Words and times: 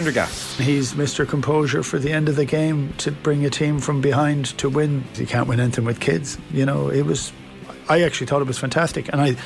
Prendergast. 0.00 0.58
He's 0.58 0.94
Mr. 0.94 1.28
Composure 1.28 1.82
for 1.82 1.98
the 1.98 2.10
end 2.10 2.30
of 2.30 2.36
the 2.36 2.46
game 2.46 2.94
to 2.94 3.12
bring 3.12 3.44
a 3.44 3.50
team 3.50 3.78
from 3.78 4.00
behind 4.00 4.46
to 4.56 4.70
win. 4.70 5.04
You 5.16 5.26
can't 5.26 5.46
win 5.46 5.60
anything 5.60 5.84
with 5.84 6.00
kids. 6.00 6.38
You 6.50 6.64
know, 6.64 6.88
it 6.88 7.02
was. 7.02 7.34
I 7.86 8.00
actually 8.00 8.26
thought 8.26 8.40
it 8.40 8.48
was 8.48 8.58
fantastic, 8.58 9.12
and 9.12 9.20
I 9.20 9.36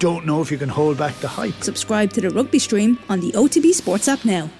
don't 0.00 0.26
know 0.26 0.42
if 0.42 0.50
you 0.50 0.58
can 0.58 0.68
hold 0.68 0.98
back 0.98 1.14
the 1.20 1.28
hype. 1.28 1.54
Subscribe 1.62 2.12
to 2.14 2.20
the 2.20 2.30
rugby 2.30 2.58
stream 2.58 2.98
on 3.08 3.20
the 3.20 3.30
OTB 3.30 3.72
Sports 3.72 4.08
app 4.08 4.24
now. 4.24 4.50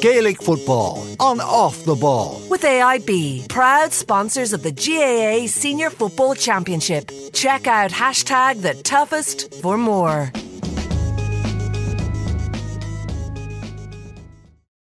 Gaelic 0.00 0.42
football 0.42 1.06
on 1.18 1.40
off 1.40 1.84
the 1.84 1.94
ball. 1.94 2.42
With 2.50 2.60
AIB, 2.60 3.48
proud 3.48 3.94
sponsors 3.94 4.52
of 4.52 4.62
the 4.62 4.72
GAA 4.72 5.46
Senior 5.46 5.88
Football 5.88 6.34
Championship. 6.34 7.10
Check 7.32 7.66
out 7.66 7.90
hashtag 7.90 8.60
the 8.60 8.74
toughest 8.82 9.62
for 9.62 9.78
more. 9.78 10.30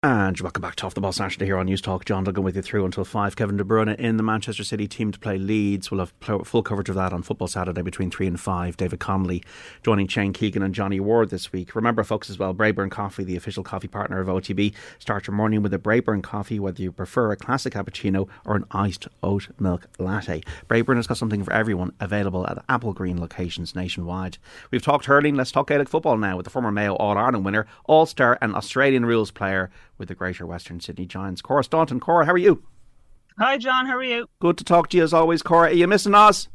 And 0.02 0.39
welcome 0.39 0.61
back 0.61 0.75
to 0.75 0.86
Off 0.86 0.93
the 0.93 1.02
Ball 1.02 1.11
Saturday 1.11 1.43
here 1.43 1.57
on 1.57 1.67
Newstalk. 1.67 2.05
John 2.05 2.23
Duggan 2.23 2.41
with 2.41 2.55
you 2.55 2.62
through 2.62 2.85
until 2.85 3.03
5. 3.03 3.35
Kevin 3.35 3.57
De 3.57 3.66
Bruyne 3.66 3.98
in 3.98 4.16
the 4.16 4.23
Manchester 4.23 4.63
City 4.63 4.88
team 4.88 5.12
to 5.12 5.20
play 5.20 5.38
Leeds. 5.38 5.91
We'll 5.91 5.99
have 5.99 6.13
full 6.45 6.63
coverage 6.63 6.88
of 6.88 6.95
that 6.95 7.12
on 7.12 7.21
Football 7.21 7.49
Saturday 7.49 7.81
between 7.81 8.09
3 8.09 8.27
and 8.27 8.40
5. 8.40 8.77
David 8.77 9.02
Connolly 9.02 9.43
joining 9.84 10.07
Shane 10.07 10.31
Keegan 10.31 10.63
and 10.63 10.73
Johnny 10.73 11.02
Ward 11.02 11.31
this 11.31 11.52
week. 11.52 11.76
Remember, 11.76 12.05
folks, 12.05 12.30
as 12.30 12.40
well, 12.40 12.54
Braeburn 12.54 12.90
Coffee, 12.90 13.26
the 13.26 13.35
official 13.35 13.62
coffee 13.62 13.90
partner 13.90 14.21
of 14.21 14.30
OTB. 14.30 14.73
Start 14.99 15.27
your 15.27 15.35
morning 15.35 15.62
with 15.62 15.73
a 15.73 15.77
Braeburn 15.77 16.23
coffee, 16.23 16.62
whether 16.62 16.81
you 16.81 16.93
prefer 16.93 17.34
a 17.34 17.35
classic 17.35 17.73
cappuccino 17.73 18.29
or 18.45 18.55
an 18.55 18.63
iced 18.71 19.09
oat 19.21 19.49
milk 19.59 19.90
latte. 19.99 20.41
Braeburn 20.70 20.95
has 20.95 21.07
got 21.07 21.18
something 21.18 21.43
for 21.43 21.52
everyone 21.52 21.91
available 21.99 22.48
at 22.48 22.66
Applegreen 22.68 23.20
locations 23.20 23.76
nationwide. 23.76 24.38
We've 24.71 24.81
talked 24.81 25.07
hurling. 25.07 25.35
Let's 25.35 25.52
talk 25.52 25.68
Gaelic 25.68 25.90
football 25.90 26.16
now 26.16 26.38
with 26.38 26.45
the 26.45 26.52
former 26.52 26.71
Mayo 26.71 26.95
All 26.95 27.18
Ireland 27.18 27.43
winner, 27.43 27.68
All 27.84 28.05
Star, 28.05 28.38
and 28.41 28.55
Australian 28.55 29.05
rules 29.05 29.29
player 29.29 29.70
with 29.99 30.08
the 30.08 30.16
Greater 30.16 30.48
Western 30.48 30.80
Sydney 30.80 31.05
Giants. 31.05 31.41
Cora 31.41 31.63
Staunton. 31.63 31.99
Cora, 31.99 32.26
how 32.26 32.31
are 32.31 32.38
you? 32.38 32.63
Hi, 33.38 33.57
John. 33.57 33.85
How 33.85 33.98
are 33.98 34.04
you? 34.04 34.27
Good 34.40 34.57
to 34.57 34.63
talk 34.63 34.90
to 34.90 34.98
you 34.98 35.04
as 35.04 35.13
always, 35.13 35.43
Cora. 35.43 35.70
Are 35.70 35.74
you 35.74 35.87
missing 35.87 36.15
us? 36.15 36.48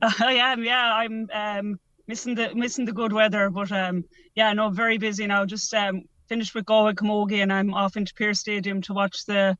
Uh, 0.00 0.12
I 0.20 0.34
am. 0.34 0.64
Yeah, 0.64 0.94
I'm 0.94 1.28
um, 1.32 1.80
missing 2.06 2.34
the 2.34 2.54
missing 2.54 2.84
the 2.84 2.92
good 2.92 3.12
weather, 3.12 3.50
but 3.50 3.70
um, 3.72 4.04
yeah, 4.34 4.52
no, 4.52 4.70
very 4.70 4.96
busy 4.96 5.26
now. 5.26 5.44
Just 5.44 5.74
um, 5.74 6.02
finished 6.28 6.54
with 6.54 6.64
Galway 6.64 6.94
Camogie, 6.94 7.42
and 7.42 7.52
I'm 7.52 7.74
off 7.74 7.96
into 7.96 8.14
Pearse 8.14 8.40
Stadium 8.40 8.80
to 8.82 8.94
watch 8.94 9.26
the 9.26 9.56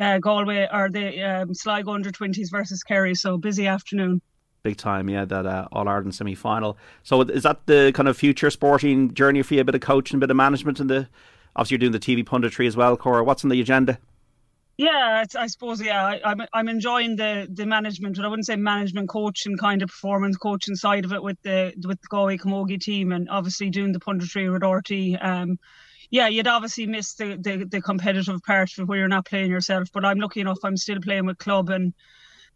uh, 0.00 0.18
Galway 0.18 0.68
or 0.72 0.90
the 0.90 1.22
um, 1.22 1.54
Sligo 1.54 1.92
under 1.92 2.10
twenties 2.10 2.50
versus 2.50 2.82
Kerry. 2.82 3.14
So 3.14 3.36
busy 3.36 3.66
afternoon. 3.66 4.20
Big 4.62 4.76
time, 4.76 5.08
yeah, 5.08 5.24
that 5.24 5.44
uh, 5.44 5.66
All 5.72 5.88
Ireland 5.88 6.14
semi 6.14 6.36
final. 6.36 6.78
So 7.02 7.22
is 7.22 7.42
that 7.42 7.66
the 7.66 7.92
kind 7.94 8.08
of 8.08 8.16
future 8.16 8.48
sporting 8.48 9.12
journey 9.12 9.42
for 9.42 9.54
you? 9.54 9.60
A 9.60 9.64
bit 9.64 9.74
of 9.74 9.80
coaching, 9.80 10.18
a 10.18 10.20
bit 10.20 10.30
of 10.30 10.36
management 10.36 10.78
in 10.78 10.86
the 10.86 11.08
Obviously, 11.54 11.74
you're 11.74 11.90
doing 11.90 11.92
the 11.92 11.98
TV 11.98 12.24
punditry 12.24 12.66
as 12.66 12.76
well, 12.76 12.96
Cora. 12.96 13.24
What's 13.24 13.44
on 13.44 13.50
the 13.50 13.60
agenda? 13.60 13.98
Yeah, 14.78 15.24
I 15.38 15.46
suppose 15.48 15.82
yeah, 15.82 16.04
I, 16.04 16.14
am 16.32 16.40
I'm, 16.40 16.48
I'm 16.54 16.68
enjoying 16.68 17.16
the 17.16 17.46
the 17.48 17.66
management, 17.66 18.16
but 18.16 18.24
I 18.24 18.28
wouldn't 18.28 18.46
say 18.46 18.56
management 18.56 19.08
coaching 19.10 19.58
kind 19.58 19.82
of 19.82 19.90
performance 19.90 20.38
coaching 20.38 20.76
side 20.76 21.04
of 21.04 21.12
it 21.12 21.22
with 21.22 21.40
the 21.42 21.74
with 21.86 22.00
the 22.00 22.08
Galway 22.08 22.38
Camogie 22.38 22.80
team, 22.80 23.12
and 23.12 23.28
obviously 23.28 23.68
doing 23.68 23.92
the 23.92 24.00
punditry 24.00 24.50
with 24.50 24.62
RTÉ. 24.62 25.22
Um, 25.22 25.58
yeah, 26.10 26.28
you'd 26.28 26.46
obviously 26.46 26.86
miss 26.86 27.14
the, 27.14 27.36
the 27.40 27.66
the 27.66 27.82
competitive 27.82 28.42
part 28.42 28.70
where 28.86 28.98
you're 28.98 29.08
not 29.08 29.26
playing 29.26 29.50
yourself, 29.50 29.88
but 29.92 30.04
I'm 30.04 30.18
lucky 30.18 30.40
enough 30.40 30.58
I'm 30.64 30.76
still 30.76 31.00
playing 31.00 31.26
with 31.26 31.38
club 31.38 31.70
and. 31.70 31.94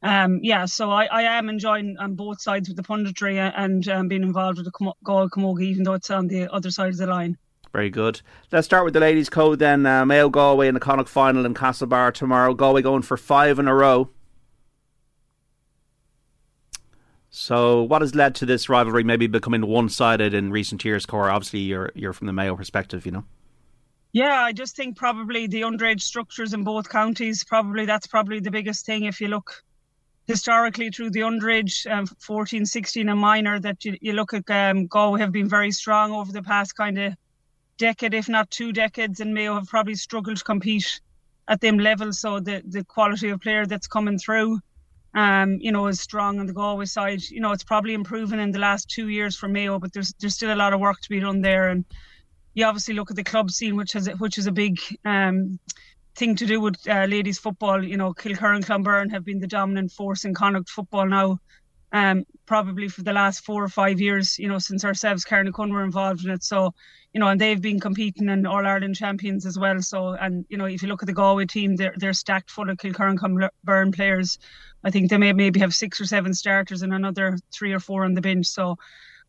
Um, 0.02 0.40
yeah, 0.42 0.66
so 0.66 0.90
I, 0.90 1.06
I 1.06 1.22
am 1.22 1.48
enjoying 1.48 1.96
on 1.98 2.16
both 2.16 2.42
sides 2.42 2.68
with 2.68 2.76
the 2.76 2.82
punditry 2.82 3.38
and 3.38 3.88
um, 3.88 4.08
being 4.08 4.22
involved 4.22 4.58
with 4.58 4.66
the 4.66 4.92
Galway 5.02 5.28
Camogie, 5.28 5.62
even 5.62 5.84
though 5.84 5.94
it's 5.94 6.10
on 6.10 6.26
the 6.26 6.52
other 6.52 6.70
side 6.70 6.90
of 6.90 6.98
the 6.98 7.06
line. 7.06 7.38
Very 7.76 7.90
good. 7.90 8.22
Let's 8.50 8.64
start 8.64 8.86
with 8.86 8.94
the 8.94 9.00
ladies' 9.00 9.28
code 9.28 9.58
then. 9.58 9.84
Uh, 9.84 10.06
Mayo 10.06 10.30
Galway 10.30 10.66
in 10.66 10.72
the 10.72 10.80
Connacht 10.80 11.10
final 11.10 11.44
in 11.44 11.52
Castlebar 11.52 12.10
tomorrow. 12.10 12.54
Galway 12.54 12.80
going 12.80 13.02
for 13.02 13.18
five 13.18 13.58
in 13.58 13.68
a 13.68 13.74
row. 13.74 14.08
So, 17.28 17.82
what 17.82 18.00
has 18.00 18.14
led 18.14 18.34
to 18.36 18.46
this 18.46 18.70
rivalry 18.70 19.04
maybe 19.04 19.26
becoming 19.26 19.66
one-sided 19.66 20.32
in 20.32 20.50
recent 20.50 20.86
years? 20.86 21.04
Cora, 21.04 21.34
obviously, 21.34 21.58
you're 21.58 21.92
you're 21.94 22.14
from 22.14 22.28
the 22.28 22.32
Mayo 22.32 22.56
perspective, 22.56 23.04
you 23.04 23.12
know. 23.12 23.24
Yeah, 24.14 24.40
I 24.42 24.54
just 24.54 24.74
think 24.74 24.96
probably 24.96 25.46
the 25.46 25.60
underage 25.60 26.00
structures 26.00 26.54
in 26.54 26.64
both 26.64 26.88
counties. 26.88 27.44
Probably 27.44 27.84
that's 27.84 28.06
probably 28.06 28.40
the 28.40 28.50
biggest 28.50 28.86
thing. 28.86 29.04
If 29.04 29.20
you 29.20 29.28
look 29.28 29.52
historically 30.26 30.88
through 30.88 31.10
the 31.10 31.20
underage, 31.20 31.86
um, 31.92 32.06
14, 32.06 32.64
16 32.64 33.10
and 33.10 33.20
minor, 33.20 33.60
that 33.60 33.84
you, 33.84 33.98
you 34.00 34.14
look 34.14 34.32
at 34.32 34.50
um, 34.50 34.86
Galway 34.86 35.20
have 35.20 35.30
been 35.30 35.50
very 35.50 35.72
strong 35.72 36.12
over 36.12 36.32
the 36.32 36.42
past 36.42 36.74
kind 36.74 36.96
of 36.96 37.16
decade, 37.78 38.14
if 38.14 38.28
not 38.28 38.50
two 38.50 38.72
decades, 38.72 39.20
and 39.20 39.34
Mayo 39.34 39.54
have 39.54 39.68
probably 39.68 39.94
struggled 39.94 40.38
to 40.38 40.44
compete 40.44 41.00
at 41.48 41.60
them 41.60 41.78
levels. 41.78 42.18
So 42.20 42.40
the 42.40 42.62
the 42.66 42.84
quality 42.84 43.30
of 43.30 43.40
player 43.40 43.66
that's 43.66 43.86
coming 43.86 44.18
through, 44.18 44.60
um, 45.14 45.58
you 45.60 45.72
know, 45.72 45.86
is 45.86 46.00
strong 46.00 46.40
on 46.40 46.46
the 46.46 46.52
Galway 46.52 46.86
side. 46.86 47.22
You 47.22 47.40
know, 47.40 47.52
it's 47.52 47.64
probably 47.64 47.94
improving 47.94 48.40
in 48.40 48.50
the 48.50 48.58
last 48.58 48.88
two 48.88 49.08
years 49.08 49.36
for 49.36 49.48
Mayo, 49.48 49.78
but 49.78 49.92
there's 49.92 50.14
there's 50.20 50.34
still 50.34 50.52
a 50.52 50.62
lot 50.62 50.72
of 50.72 50.80
work 50.80 51.00
to 51.00 51.08
be 51.08 51.20
done 51.20 51.40
there. 51.40 51.68
And 51.68 51.84
you 52.54 52.64
obviously 52.64 52.94
look 52.94 53.10
at 53.10 53.16
the 53.16 53.24
club 53.24 53.50
scene, 53.50 53.76
which 53.76 53.92
has 53.92 54.08
which 54.18 54.38
is 54.38 54.46
a 54.46 54.52
big 54.52 54.78
um, 55.04 55.58
thing 56.16 56.34
to 56.36 56.46
do 56.46 56.60
with 56.60 56.76
uh, 56.88 57.04
ladies 57.04 57.38
football. 57.38 57.84
You 57.84 57.96
know, 57.96 58.12
Kilkerrin 58.14 58.56
and 58.56 58.66
Clonberne 58.66 59.10
have 59.12 59.24
been 59.24 59.40
the 59.40 59.46
dominant 59.46 59.92
force 59.92 60.24
in 60.24 60.34
Connacht 60.34 60.70
football 60.70 61.06
now. 61.06 61.38
Um, 61.92 62.24
probably 62.46 62.88
for 62.88 63.02
the 63.02 63.12
last 63.12 63.44
four 63.44 63.62
or 63.62 63.68
five 63.68 64.00
years, 64.00 64.38
you 64.38 64.48
know, 64.48 64.58
since 64.58 64.84
ourselves, 64.84 65.24
Carnacon 65.24 65.72
were 65.72 65.84
involved 65.84 66.24
in 66.24 66.30
it. 66.30 66.42
So 66.42 66.74
you 67.16 67.20
know, 67.20 67.28
and 67.28 67.40
they've 67.40 67.62
been 67.62 67.80
competing 67.80 68.28
in 68.28 68.44
All 68.44 68.66
Ireland 68.66 68.94
champions 68.94 69.46
as 69.46 69.58
well. 69.58 69.80
So, 69.80 70.10
and 70.10 70.44
you 70.50 70.58
know, 70.58 70.66
if 70.66 70.82
you 70.82 70.88
look 70.88 71.02
at 71.02 71.06
the 71.06 71.14
Galway 71.14 71.46
team, 71.46 71.74
they're 71.74 71.94
they're 71.96 72.12
stacked 72.12 72.50
full 72.50 72.68
of 72.68 72.76
Kilkerrin 72.76 73.48
Burn 73.64 73.90
players. 73.90 74.38
I 74.84 74.90
think 74.90 75.08
they 75.08 75.16
may 75.16 75.32
maybe 75.32 75.58
have 75.60 75.74
six 75.74 75.98
or 75.98 76.04
seven 76.04 76.34
starters 76.34 76.82
and 76.82 76.92
another 76.92 77.38
three 77.50 77.72
or 77.72 77.80
four 77.80 78.04
on 78.04 78.12
the 78.12 78.20
bench. 78.20 78.44
So, 78.44 78.76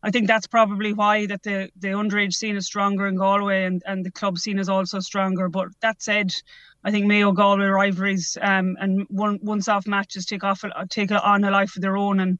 I 0.02 0.10
think 0.10 0.26
that's 0.26 0.46
probably 0.46 0.92
why 0.92 1.24
that 1.28 1.42
the 1.44 1.70
the 1.78 1.88
underage 1.88 2.34
scene 2.34 2.56
is 2.56 2.66
stronger 2.66 3.06
in 3.06 3.16
Galway 3.16 3.64
and 3.64 3.82
and 3.86 4.04
the 4.04 4.10
club 4.10 4.36
scene 4.36 4.58
is 4.58 4.68
also 4.68 5.00
stronger. 5.00 5.48
But 5.48 5.68
that 5.80 6.02
said, 6.02 6.34
I 6.84 6.90
think 6.90 7.06
Mayo 7.06 7.32
Galway 7.32 7.66
rivalries 7.66 8.36
um, 8.40 8.76
and 8.80 9.04
one 9.08 9.38
once 9.42 9.68
off 9.68 9.86
matches 9.86 10.26
take 10.26 10.44
off 10.44 10.64
take 10.90 11.10
on 11.10 11.44
a 11.44 11.50
life 11.50 11.76
of 11.76 11.82
their 11.82 11.96
own 11.96 12.20
and 12.20 12.38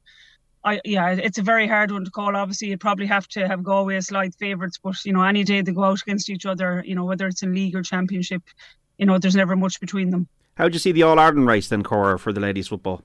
I, 0.65 0.81
yeah, 0.85 1.11
it's 1.11 1.39
a 1.39 1.43
very 1.43 1.69
hard 1.69 1.91
one 1.93 2.05
to 2.05 2.11
call. 2.11 2.37
Obviously, 2.37 2.69
you'd 2.69 2.81
probably 2.81 3.07
have 3.07 3.29
to 3.29 3.47
have 3.47 3.63
Galway 3.63 3.97
as 3.97 4.09
slight 4.09 4.35
favourites, 4.35 4.79
but 4.83 5.05
you 5.05 5.13
know, 5.13 5.23
any 5.23 5.45
day 5.45 5.63
they 5.63 5.73
go 5.73 5.85
out 5.85 6.03
against 6.03 6.29
each 6.29 6.47
other, 6.47 6.83
you 6.85 6.95
know, 6.95 7.05
whether 7.05 7.27
it's 7.27 7.43
in 7.43 7.55
league 7.55 7.77
or 7.77 7.83
championship, 7.83 8.43
you 8.99 9.07
know, 9.07 9.19
there's 9.19 9.37
never 9.37 9.57
much 9.57 9.81
between 9.81 10.11
them. 10.11 10.29
How 10.57 10.69
do 10.69 10.75
you 10.75 10.81
see 10.81 10.93
the 10.93 11.05
All 11.05 11.19
Ireland 11.19 11.47
race 11.47 11.69
then, 11.69 11.85
Cora, 11.85 12.19
for 12.19 12.33
the 12.33 12.41
ladies' 12.41 12.69
football? 12.69 13.03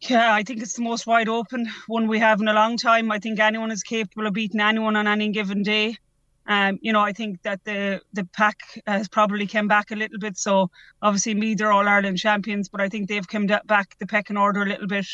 Yeah, 0.00 0.32
I 0.32 0.42
think 0.42 0.62
it's 0.62 0.74
the 0.74 0.82
most 0.82 1.06
wide 1.06 1.28
open 1.28 1.68
one 1.86 2.08
we 2.08 2.18
have 2.18 2.40
in 2.40 2.48
a 2.48 2.54
long 2.54 2.78
time. 2.78 3.12
I 3.12 3.18
think 3.18 3.38
anyone 3.38 3.70
is 3.70 3.82
capable 3.82 4.26
of 4.26 4.32
beating 4.32 4.60
anyone 4.60 4.96
on 4.96 5.06
any 5.06 5.28
given 5.28 5.62
day. 5.62 5.98
Um, 6.46 6.78
you 6.80 6.92
know, 6.92 7.00
I 7.00 7.12
think 7.12 7.42
that 7.42 7.60
the 7.64 8.00
the 8.12 8.24
pack 8.24 8.58
has 8.86 9.08
probably 9.08 9.46
come 9.46 9.68
back 9.68 9.90
a 9.90 9.96
little 9.96 10.18
bit. 10.18 10.36
So 10.36 10.70
obviously, 11.02 11.34
Meath, 11.34 11.58
they're 11.58 11.72
all 11.72 11.86
Ireland 11.86 12.18
champions, 12.18 12.68
but 12.68 12.80
I 12.80 12.88
think 12.88 13.08
they've 13.08 13.26
come 13.26 13.46
back 13.46 13.96
the 13.98 14.06
pecking 14.06 14.36
order 14.36 14.62
a 14.62 14.68
little 14.68 14.88
bit. 14.88 15.06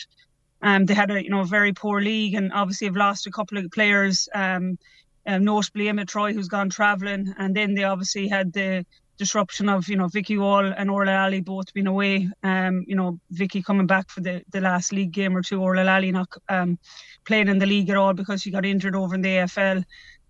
Um, 0.62 0.86
they 0.86 0.94
had 0.94 1.10
a 1.10 1.22
you 1.22 1.31
know 1.31 1.44
very 1.44 1.72
poor 1.72 2.00
league, 2.00 2.34
and 2.34 2.53
obviously 2.53 2.86
have 2.86 2.97
lost 2.97 3.26
a 3.26 3.31
couple 3.31 3.59
of 3.59 3.70
players, 3.70 4.28
um, 4.34 4.78
uh, 5.26 5.38
notably 5.38 5.88
Emma 5.88 6.04
Troy, 6.04 6.32
who's 6.32 6.48
gone 6.48 6.70
travelling, 6.70 7.34
and 7.38 7.54
then 7.54 7.75
they 7.75 7.84
obviously 7.84 8.28
had 8.28 8.53
the 8.53 8.86
disruption 9.19 9.69
of 9.69 9.88
you 9.88 9.97
know 9.97 10.09
Vicky 10.09 10.36
Wall 10.38 10.65
and 10.65 10.91
Orla 10.91 11.10
Lally 11.10 11.41
both 11.41 11.72
being 11.72 11.86
away. 11.86 12.28
Um, 12.42 12.84
you 12.86 12.97
know 12.97 13.19
Vicky 13.31 13.62
coming 13.62 13.86
back 13.86 14.10
for 14.10 14.20
the, 14.20 14.42
the 14.50 14.60
last 14.60 14.92
league 14.92 15.12
game 15.12 15.36
or 15.36 15.42
two. 15.42 15.60
Orla 15.60 15.82
Lally 15.82 16.12
not 16.12 16.28
um, 16.48 16.78
playing 17.26 17.48
in 17.48 17.59
the 17.59 17.66
league 17.66 17.91
at 17.91 17.97
all 17.97 18.15
because 18.15 18.42
she 18.42 18.50
got 18.50 18.65
injured 18.65 18.97
over 18.97 19.15
in 19.15 19.22
the 19.22 19.28
AFL. 19.28 19.84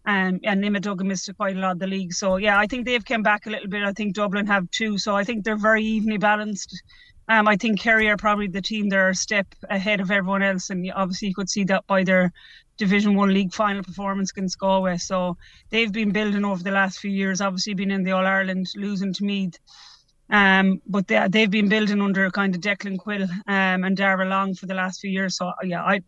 Um, 0.06 0.38
and 0.44 0.82
Duggan 0.82 1.08
missed 1.08 1.28
quite 1.36 1.56
a 1.56 1.58
lot 1.58 1.72
of 1.72 1.78
the 1.80 1.86
league. 1.88 2.12
So 2.12 2.36
yeah, 2.36 2.58
I 2.58 2.66
think 2.66 2.86
they've 2.86 3.04
come 3.04 3.22
back 3.22 3.46
a 3.46 3.50
little 3.50 3.68
bit. 3.68 3.82
I 3.82 3.92
think 3.92 4.14
Dublin 4.14 4.46
have 4.46 4.70
too. 4.70 4.98
So 4.98 5.16
I 5.16 5.24
think 5.24 5.44
they're 5.44 5.56
very 5.56 5.82
evenly 5.82 6.18
balanced. 6.18 6.80
Um, 7.28 7.48
I 7.48 7.56
think 7.56 7.80
Kerry 7.80 8.08
are 8.08 8.16
probably 8.16 8.46
the 8.46 8.62
team 8.62 8.88
that 8.90 8.98
are 8.98 9.08
a 9.08 9.14
step 9.14 9.46
ahead 9.68 10.00
of 10.00 10.12
everyone 10.12 10.44
else, 10.44 10.70
and 10.70 10.88
obviously 10.94 11.28
you 11.28 11.34
could 11.34 11.50
see 11.50 11.64
that 11.64 11.84
by 11.88 12.04
their 12.04 12.32
Division 12.76 13.16
One 13.16 13.34
league 13.34 13.52
final 13.52 13.82
performance 13.82 14.30
against 14.30 14.60
Galway. 14.60 14.98
So 14.98 15.36
they've 15.70 15.90
been 15.90 16.12
building 16.12 16.44
over 16.44 16.62
the 16.62 16.70
last 16.70 17.00
few 17.00 17.10
years. 17.10 17.40
Obviously, 17.40 17.74
been 17.74 17.90
in 17.90 18.04
the 18.04 18.12
All 18.12 18.26
Ireland, 18.26 18.68
losing 18.76 19.12
to 19.14 19.24
Meath. 19.24 19.58
Um, 20.28 20.82
but 20.86 21.06
they, 21.06 21.26
they've 21.28 21.50
been 21.50 21.68
building 21.68 22.00
under 22.00 22.30
kind 22.30 22.54
of 22.54 22.60
Declan 22.60 22.98
Quill 22.98 23.28
um, 23.46 23.84
and 23.84 23.96
Darragh 23.96 24.28
Long 24.28 24.54
for 24.54 24.66
the 24.66 24.74
last 24.74 25.00
few 25.00 25.10
years. 25.10 25.36
So 25.36 25.52
yeah, 25.62 25.82
I, 25.82 26.00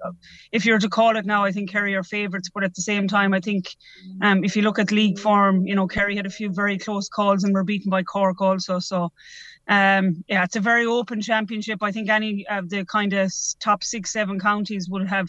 if 0.51 0.67
you 0.67 0.73
were 0.73 0.81
to 0.81 0.89
call 0.89 1.17
it 1.17 1.25
now, 1.25 1.45
I 1.45 1.53
think 1.53 1.71
Kerry 1.71 1.95
are 1.95 2.03
favourites. 2.03 2.51
But 2.53 2.65
at 2.65 2.75
the 2.75 2.83
same 2.83 3.07
time, 3.07 3.33
I 3.33 3.41
think 3.41 3.77
um, 4.23 4.43
if 4.43 4.57
you 4.57 4.63
look 4.63 4.79
at 4.79 4.91
league 4.91 5.19
form, 5.19 5.67
you 5.67 5.75
know 5.75 5.87
Kerry 5.87 6.17
had 6.17 6.27
a 6.27 6.31
few 6.31 6.51
very 6.51 6.79
close 6.79 7.09
calls 7.09 7.45
and 7.45 7.55
were 7.55 7.65
beaten 7.65 7.91
by 7.91 8.03
Cork 8.03 8.41
also. 8.41 8.81
So 8.81 9.13
um, 9.69 10.25
yeah, 10.29 10.45
it's 10.45 10.57
a 10.57 10.61
very 10.61 10.87
open 10.87 11.21
championship. 11.21 11.83
I 11.83 11.93
think 11.93 12.09
any 12.09 12.47
of 12.49 12.71
the 12.71 12.85
kind 12.87 13.13
of 13.13 13.33
top 13.61 13.85
six, 13.85 14.13
seven 14.13 14.41
counties 14.41 14.89
will 14.89 15.07
have 15.07 15.29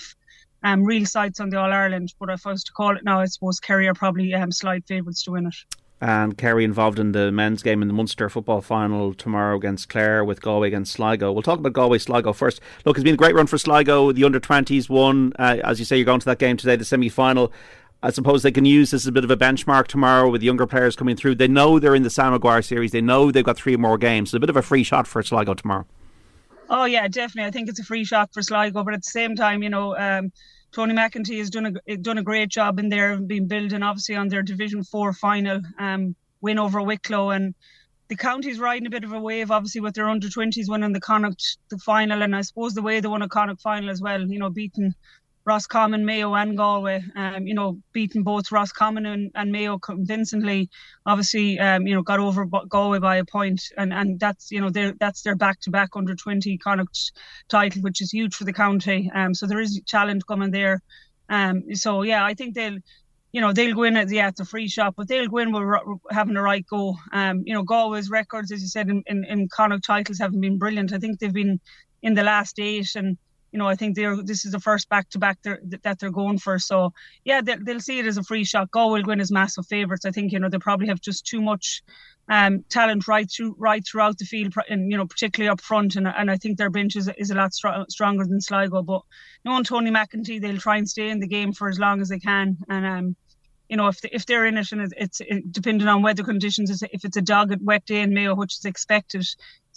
um, 0.63 0.83
real 0.83 1.05
sights 1.05 1.39
on 1.39 1.49
the 1.49 1.59
All 1.59 1.71
Ireland. 1.71 2.13
But 2.19 2.29
if 2.29 2.47
I 2.47 2.51
was 2.51 2.63
to 2.63 2.71
call 2.71 2.95
it 2.97 3.03
now, 3.03 3.19
I 3.19 3.25
suppose 3.25 3.59
Kerry 3.59 3.87
are 3.87 3.93
probably 3.93 4.33
um, 4.33 4.51
slight 4.51 4.85
favourites 4.87 5.23
to 5.23 5.31
win 5.31 5.47
it. 5.47 5.55
And 6.01 6.37
Kerry 6.37 6.63
involved 6.63 6.99
in 6.99 7.11
the 7.11 7.31
men's 7.31 7.61
game 7.61 7.81
in 7.81 7.87
the 7.87 7.93
Munster 7.93 8.29
football 8.29 8.61
final 8.61 9.13
tomorrow 9.13 9.57
against 9.57 9.89
Clare 9.89 10.23
with 10.23 10.41
Galway 10.41 10.69
against 10.69 10.93
Sligo. 10.93 11.31
We'll 11.31 11.43
talk 11.43 11.59
about 11.59 11.73
Galway 11.73 11.97
Sligo 11.97 12.31
first. 12.31 12.61
Look, 12.85 12.97
it's 12.97 13.03
been 13.03 13.15
a 13.15 13.17
great 13.17 13.35
run 13.35 13.47
for 13.47 13.57
Sligo. 13.57 14.11
The 14.11 14.23
under 14.23 14.39
20s 14.39 14.89
won. 14.89 15.33
Uh, 15.37 15.57
as 15.63 15.79
you 15.79 15.85
say, 15.85 15.97
you're 15.97 16.05
going 16.05 16.21
to 16.21 16.25
that 16.25 16.39
game 16.39 16.57
today, 16.57 16.75
the 16.75 16.85
semi 16.85 17.09
final. 17.09 17.51
I 18.01 18.11
suppose 18.11 18.43
they 18.43 18.51
can 18.51 18.63
use 18.63 18.91
this 18.91 19.03
as 19.03 19.07
a 19.07 19.11
bit 19.11 19.25
of 19.25 19.31
a 19.31 19.35
benchmark 19.35 19.87
tomorrow 19.87 20.29
with 20.29 20.41
younger 20.41 20.65
players 20.65 20.95
coming 20.95 21.17
through. 21.17 21.35
They 21.35 21.49
know 21.49 21.79
they're 21.79 21.95
in 21.95 22.03
the 22.03 22.09
Sam 22.09 22.31
Maguire 22.31 22.61
series. 22.61 22.91
They 22.91 23.01
know 23.01 23.29
they've 23.29 23.43
got 23.43 23.57
three 23.57 23.75
more 23.75 23.97
games. 23.97 24.31
So 24.31 24.37
a 24.37 24.39
bit 24.39 24.49
of 24.49 24.55
a 24.55 24.61
free 24.61 24.83
shot 24.83 25.05
for 25.05 25.21
Sligo 25.21 25.53
tomorrow. 25.53 25.85
Oh 26.69 26.85
yeah, 26.85 27.07
definitely. 27.07 27.47
I 27.47 27.51
think 27.51 27.67
it's 27.67 27.79
a 27.79 27.83
free 27.83 28.05
shot 28.05 28.33
for 28.33 28.41
Sligo, 28.41 28.83
but 28.83 28.93
at 28.93 29.03
the 29.03 29.09
same 29.09 29.35
time, 29.35 29.63
you 29.63 29.69
know, 29.69 29.97
um, 29.97 30.31
Tony 30.71 30.93
McEntee 30.93 31.39
has 31.39 31.49
done 31.49 31.77
a 31.87 31.97
done 31.97 32.17
a 32.17 32.23
great 32.23 32.49
job 32.49 32.79
in 32.79 32.89
there, 32.89 33.17
being 33.17 33.47
building 33.47 33.83
obviously 33.83 34.15
on 34.15 34.27
their 34.27 34.43
Division 34.43 34.83
Four 34.83 35.13
final 35.13 35.61
um, 35.79 36.15
win 36.41 36.59
over 36.59 36.81
Wicklow, 36.81 37.31
and 37.31 37.55
the 38.07 38.15
county's 38.15 38.59
riding 38.59 38.87
a 38.87 38.91
bit 38.91 39.03
of 39.03 39.13
a 39.13 39.19
wave, 39.19 39.51
obviously 39.51 39.81
with 39.81 39.95
their 39.95 40.09
under 40.09 40.29
twenties 40.29 40.69
winning 40.69 40.93
the 40.93 40.99
Connacht 40.99 41.57
the 41.69 41.77
final, 41.79 42.21
and 42.21 42.35
I 42.35 42.41
suppose 42.41 42.73
the 42.73 42.81
way 42.81 42.99
they 42.99 43.07
won 43.07 43.21
a 43.21 43.29
Connacht 43.29 43.61
final 43.61 43.89
as 43.89 44.01
well, 44.01 44.21
you 44.21 44.39
know, 44.39 44.49
beating 44.49 44.93
Roscommon, 45.49 46.05
Mayo, 46.05 46.35
and 46.35 46.55
Galway. 46.55 47.03
Um, 47.15 47.47
you 47.47 47.55
know, 47.55 47.79
beating 47.91 48.21
both 48.21 48.51
Roscommon 48.51 49.07
and, 49.07 49.31
and 49.33 49.51
Mayo 49.51 49.79
convincingly. 49.79 50.69
Obviously, 51.07 51.57
um, 51.57 51.87
you 51.87 51.95
know, 51.95 52.03
got 52.03 52.19
over 52.19 52.45
Galway 52.45 52.99
by 52.99 53.15
a 53.15 53.25
point, 53.25 53.59
and 53.75 53.91
and 53.91 54.19
that's 54.19 54.51
you 54.51 54.61
know 54.61 54.69
that's 54.99 55.23
their 55.23 55.35
back 55.35 55.59
to 55.61 55.71
back 55.71 55.89
under 55.95 56.13
twenty 56.13 56.55
Connacht 56.59 57.11
title, 57.49 57.81
which 57.81 57.99
is 57.99 58.11
huge 58.11 58.35
for 58.35 58.43
the 58.43 58.53
county. 58.53 59.09
Um, 59.15 59.33
so 59.33 59.47
there 59.47 59.59
is 59.59 59.75
a 59.75 59.81
challenge 59.85 60.21
coming 60.27 60.51
there. 60.51 60.81
Um, 61.29 61.63
so 61.73 62.03
yeah, 62.03 62.23
I 62.23 62.33
think 62.35 62.53
they'll. 62.55 62.79
You 63.31 63.41
know 63.41 63.53
they'll 63.53 63.75
go 63.75 63.83
in 63.83 63.95
at 63.95 64.07
the 64.07 64.19
it's 64.19 64.39
a 64.39 64.45
free 64.45 64.67
shot, 64.67 64.95
but 64.97 65.07
they'll 65.07 65.27
go 65.27 65.37
in 65.37 65.51
with 65.51 65.63
having 66.09 66.35
a 66.35 66.41
right 66.41 66.65
go. 66.67 66.95
Um, 67.13 67.43
you 67.45 67.53
know 67.53 67.63
Galway's 67.63 68.09
records, 68.09 68.51
as 68.51 68.61
you 68.63 68.67
said, 68.67 68.89
in, 68.89 69.03
in, 69.05 69.23
in 69.23 69.47
Connacht 69.55 69.85
titles 69.85 70.17
haven't 70.17 70.41
been 70.41 70.57
brilliant. 70.57 70.93
I 70.93 70.97
think 70.97 71.19
they've 71.19 71.41
been 71.41 71.59
in 72.01 72.15
the 72.15 72.23
last 72.23 72.59
eight, 72.59 72.95
and 72.95 73.17
you 73.51 73.59
know, 73.59 73.67
I 73.67 73.75
think 73.75 73.95
they're 73.95 74.21
this 74.21 74.45
is 74.45 74.51
the 74.51 74.59
first 74.59 74.89
back 74.89 75.09
to 75.11 75.19
back 75.19 75.39
that 75.43 75.99
they're 75.99 76.11
going 76.11 76.37
for. 76.37 76.59
So 76.59 76.93
yeah, 77.23 77.41
they'll, 77.41 77.63
they'll 77.63 77.79
see 77.79 77.99
it 77.99 78.05
as 78.05 78.17
a 78.17 78.23
free 78.23 78.43
shot. 78.43 78.71
Go 78.71 78.91
will 78.91 79.03
win 79.03 79.21
as 79.21 79.31
massive 79.31 79.65
favourites. 79.67 80.05
I 80.05 80.11
think 80.11 80.31
you 80.31 80.39
know 80.39 80.49
they 80.49 80.59
probably 80.59 80.87
have 80.87 81.01
just 81.01 81.25
too 81.25 81.41
much 81.41 81.81
um, 82.29 82.63
talent 82.69 83.07
right 83.07 83.29
through 83.29 83.55
right 83.57 83.83
throughout 83.85 84.17
the 84.17 84.25
field, 84.25 84.53
and 84.69 84.91
you 84.91 84.97
know 84.97 85.07
particularly 85.07 85.49
up 85.49 85.61
front. 85.61 85.95
And 85.95 86.07
and 86.07 86.29
I 86.29 86.37
think 86.37 86.57
their 86.57 86.69
bench 86.69 86.95
is, 86.95 87.09
is 87.17 87.31
a 87.31 87.35
lot 87.35 87.53
str- 87.53 87.85
stronger 87.89 88.25
than 88.25 88.41
Sligo. 88.41 88.83
But 88.83 89.01
knowing 89.43 89.63
Tony 89.63 89.91
McEntee, 89.91 90.41
they'll 90.41 90.57
try 90.57 90.77
and 90.77 90.87
stay 90.87 91.09
in 91.09 91.19
the 91.19 91.27
game 91.27 91.53
for 91.53 91.69
as 91.69 91.79
long 91.79 92.01
as 92.01 92.09
they 92.09 92.19
can. 92.19 92.57
And 92.69 92.85
um, 92.85 93.15
you 93.67 93.77
know, 93.77 93.87
if 93.87 93.99
if 94.11 94.25
they're 94.25 94.45
in 94.45 94.57
it 94.57 94.71
and 94.71 94.81
it's, 94.81 95.21
it's 95.21 95.41
depending 95.51 95.87
on 95.87 96.01
weather 96.01 96.23
conditions, 96.23 96.81
if 96.81 97.05
it's 97.05 97.17
a 97.17 97.21
dogged 97.21 97.65
wet 97.65 97.85
day 97.85 98.01
in 98.01 98.13
Mayo, 98.13 98.35
which 98.35 98.57
is 98.57 98.65
expected, 98.65 99.25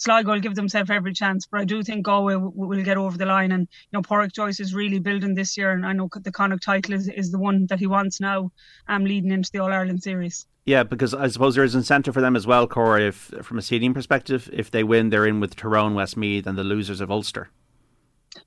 Sligo 0.03 0.33
will 0.33 0.39
give 0.41 0.55
themselves 0.55 0.89
every 0.89 1.13
chance, 1.13 1.45
but 1.45 1.61
I 1.61 1.63
do 1.63 1.81
think 1.81 2.05
Galway 2.05 2.35
will, 2.35 2.51
will 2.51 2.83
get 2.83 2.97
over 2.97 3.17
the 3.17 3.25
line. 3.25 3.53
And 3.53 3.61
you 3.61 3.97
know, 3.97 4.01
Pádraic 4.01 4.33
Joyce 4.33 4.59
is 4.59 4.75
really 4.75 4.99
building 4.99 5.33
this 5.33 5.57
year, 5.57 5.71
and 5.71 5.85
I 5.85 5.93
know 5.93 6.09
the 6.13 6.31
Connacht 6.31 6.63
title 6.63 6.93
is, 6.93 7.07
is 7.07 7.31
the 7.31 7.39
one 7.39 7.67
that 7.67 7.79
he 7.79 7.87
wants 7.87 8.19
now, 8.19 8.51
um, 8.89 9.05
leading 9.05 9.31
into 9.31 9.49
the 9.51 9.59
All 9.59 9.71
Ireland 9.71 10.03
series. 10.03 10.45
Yeah, 10.65 10.83
because 10.83 11.13
I 11.13 11.27
suppose 11.29 11.55
there 11.55 11.63
is 11.63 11.75
incentive 11.75 12.13
for 12.13 12.21
them 12.21 12.35
as 12.35 12.45
well, 12.45 12.67
Cora. 12.67 13.01
If 13.01 13.15
from 13.43 13.57
a 13.57 13.61
seeding 13.61 13.93
perspective, 13.93 14.49
if 14.51 14.71
they 14.71 14.83
win, 14.83 15.09
they're 15.09 15.25
in 15.25 15.39
with 15.39 15.55
Tyrone, 15.55 15.93
Westmeath, 15.93 16.47
and 16.47 16.57
the 16.57 16.63
losers 16.65 16.99
of 16.99 17.09
Ulster. 17.09 17.49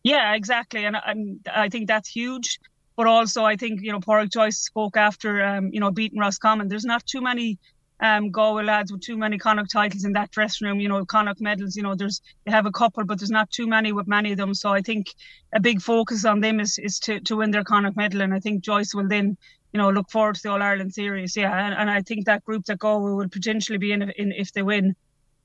Yeah, 0.03 0.35
exactly, 0.35 0.85
and, 0.85 0.97
and 1.07 1.47
I 1.51 1.71
think 1.71 1.89
that's 1.89 2.09
huge. 2.09 2.61
But 2.97 3.07
also, 3.07 3.45
I 3.45 3.57
think 3.57 3.81
you 3.83 3.93
know, 3.93 4.01
Pádraic 4.01 4.31
Joyce 4.31 4.59
spoke 4.59 4.97
after 4.99 5.43
um, 5.43 5.71
you 5.73 5.81
know 5.81 5.91
beating 5.91 6.19
Roscommon. 6.19 6.69
There's 6.69 6.85
not 6.85 7.07
too 7.07 7.23
many 7.23 7.59
um, 8.01 8.31
Galway 8.31 8.65
lads 8.65 8.93
with 8.93 9.01
too 9.01 9.17
many 9.17 9.39
Connacht 9.39 9.71
titles 9.71 10.05
in 10.05 10.13
that 10.13 10.31
dressing 10.31 10.69
room. 10.69 10.81
You 10.81 10.89
know, 10.89 11.05
Connacht 11.05 11.41
medals. 11.41 11.77
You 11.77 11.83
know, 11.83 11.95
there's 11.95 12.21
they 12.45 12.51
have 12.53 12.67
a 12.67 12.73
couple, 12.73 13.05
but 13.05 13.19
there's 13.19 13.31
not 13.31 13.51
too 13.51 13.67
many 13.67 13.93
with 13.93 14.07
many 14.07 14.33
of 14.33 14.39
them. 14.39 14.55
So 14.55 14.71
I 14.71 14.83
think 14.83 15.07
a 15.55 15.61
big 15.61 15.81
focus 15.81 16.25
on 16.25 16.41
them 16.41 16.61
is 16.61 16.79
is 16.79 16.99
to 17.01 17.21
to 17.21 17.37
win 17.37 17.51
their 17.51 17.65
Connacht 17.65 17.97
medal, 17.97 18.21
and 18.21 18.35
I 18.35 18.41
think 18.41 18.63
Joyce 18.63 18.95
will 18.95 19.09
then 19.09 19.37
you 19.73 19.79
know 19.79 19.91
look 19.91 20.11
forward 20.11 20.35
to 20.37 20.43
the 20.43 20.51
All 20.51 20.63
Ireland 20.63 20.93
series. 20.93 21.37
Yeah, 21.37 21.53
and, 21.67 21.75
and 21.75 21.91
I 21.91 22.03
think 22.03 22.27
that 22.27 22.45
group 22.45 22.67
that 22.67 22.79
Galway 22.79 23.13
will 23.13 23.29
potentially 23.29 23.79
be 23.79 23.93
in, 23.93 24.03
in 24.03 24.33
if 24.33 24.53
they 24.53 24.63
win. 24.63 24.95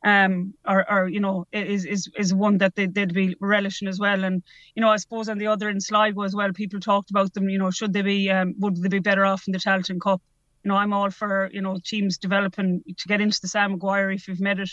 Um, 0.04 0.56
or, 0.68 0.92
or 0.92 1.08
you 1.08 1.20
know, 1.20 1.46
is 1.52 1.86
is 1.86 2.10
is 2.18 2.34
one 2.34 2.58
that 2.58 2.76
they, 2.76 2.88
they'd 2.88 3.14
be 3.14 3.36
relishing 3.40 3.88
as 3.88 4.00
well. 4.00 4.24
And 4.24 4.42
you 4.74 4.82
know, 4.82 4.90
I 4.90 4.96
suppose 4.98 5.30
on 5.30 5.38
the 5.38 5.46
other 5.46 5.70
in 5.70 5.80
Sligo 5.80 6.24
as 6.24 6.36
well, 6.36 6.52
people 6.54 6.80
talked 6.80 7.12
about 7.12 7.36
them. 7.36 7.50
You 7.50 7.60
know, 7.60 7.70
should 7.70 7.94
they 7.94 8.02
be, 8.02 8.32
um, 8.32 8.56
would 8.58 8.82
they 8.82 8.90
be 8.90 8.98
better 8.98 9.24
off 9.28 9.44
in 9.48 9.52
the 9.54 9.60
Tailteann 9.60 10.02
Cup? 10.02 10.20
You 10.64 10.70
know, 10.70 10.76
I'm 10.76 10.94
all 10.94 11.10
for, 11.10 11.50
you 11.52 11.62
know, 11.62 11.80
teams 11.84 12.18
developing 12.18 12.84
to 12.98 13.08
get 13.08 13.22
into 13.22 13.40
the 13.42 13.48
Sam 13.48 13.72
Maguire 13.72 14.12
if 14.12 14.28
you've 14.28 14.40
made 14.40 14.60
it, 14.60 14.70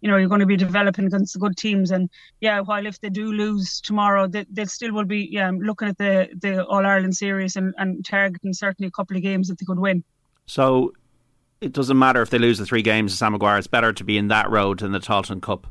you 0.00 0.10
know, 0.10 0.16
you're 0.16 0.28
going 0.28 0.40
to 0.40 0.46
be 0.46 0.56
developing 0.56 1.06
against 1.06 1.34
the 1.34 1.38
good 1.38 1.56
teams. 1.56 1.90
And 1.90 2.10
yeah, 2.40 2.60
while 2.60 2.86
if 2.86 3.00
they 3.00 3.08
do 3.08 3.32
lose 3.32 3.80
tomorrow, 3.80 4.26
they, 4.26 4.46
they 4.50 4.64
still 4.64 4.92
will 4.92 5.04
be 5.04 5.28
yeah, 5.30 5.50
looking 5.54 5.88
at 5.88 5.98
the, 5.98 6.28
the 6.40 6.64
All 6.64 6.84
Ireland 6.84 7.16
series 7.16 7.56
and, 7.56 7.74
and 7.78 8.04
targeting 8.04 8.52
certainly 8.52 8.88
a 8.88 8.90
couple 8.90 9.16
of 9.16 9.22
games 9.22 9.48
that 9.48 9.58
they 9.58 9.64
could 9.64 9.78
win. 9.78 10.02
So 10.46 10.92
it 11.60 11.72
doesn't 11.72 11.98
matter 11.98 12.22
if 12.22 12.30
they 12.30 12.38
lose 12.38 12.58
the 12.58 12.66
three 12.66 12.82
games 12.82 13.12
to 13.12 13.18
Sam 13.18 13.32
Maguire, 13.32 13.58
it's 13.58 13.66
better 13.66 13.92
to 13.92 14.04
be 14.04 14.18
in 14.18 14.28
that 14.28 14.50
road 14.50 14.80
than 14.80 14.92
the 14.92 15.00
Tailteann 15.00 15.42
Cup. 15.42 15.66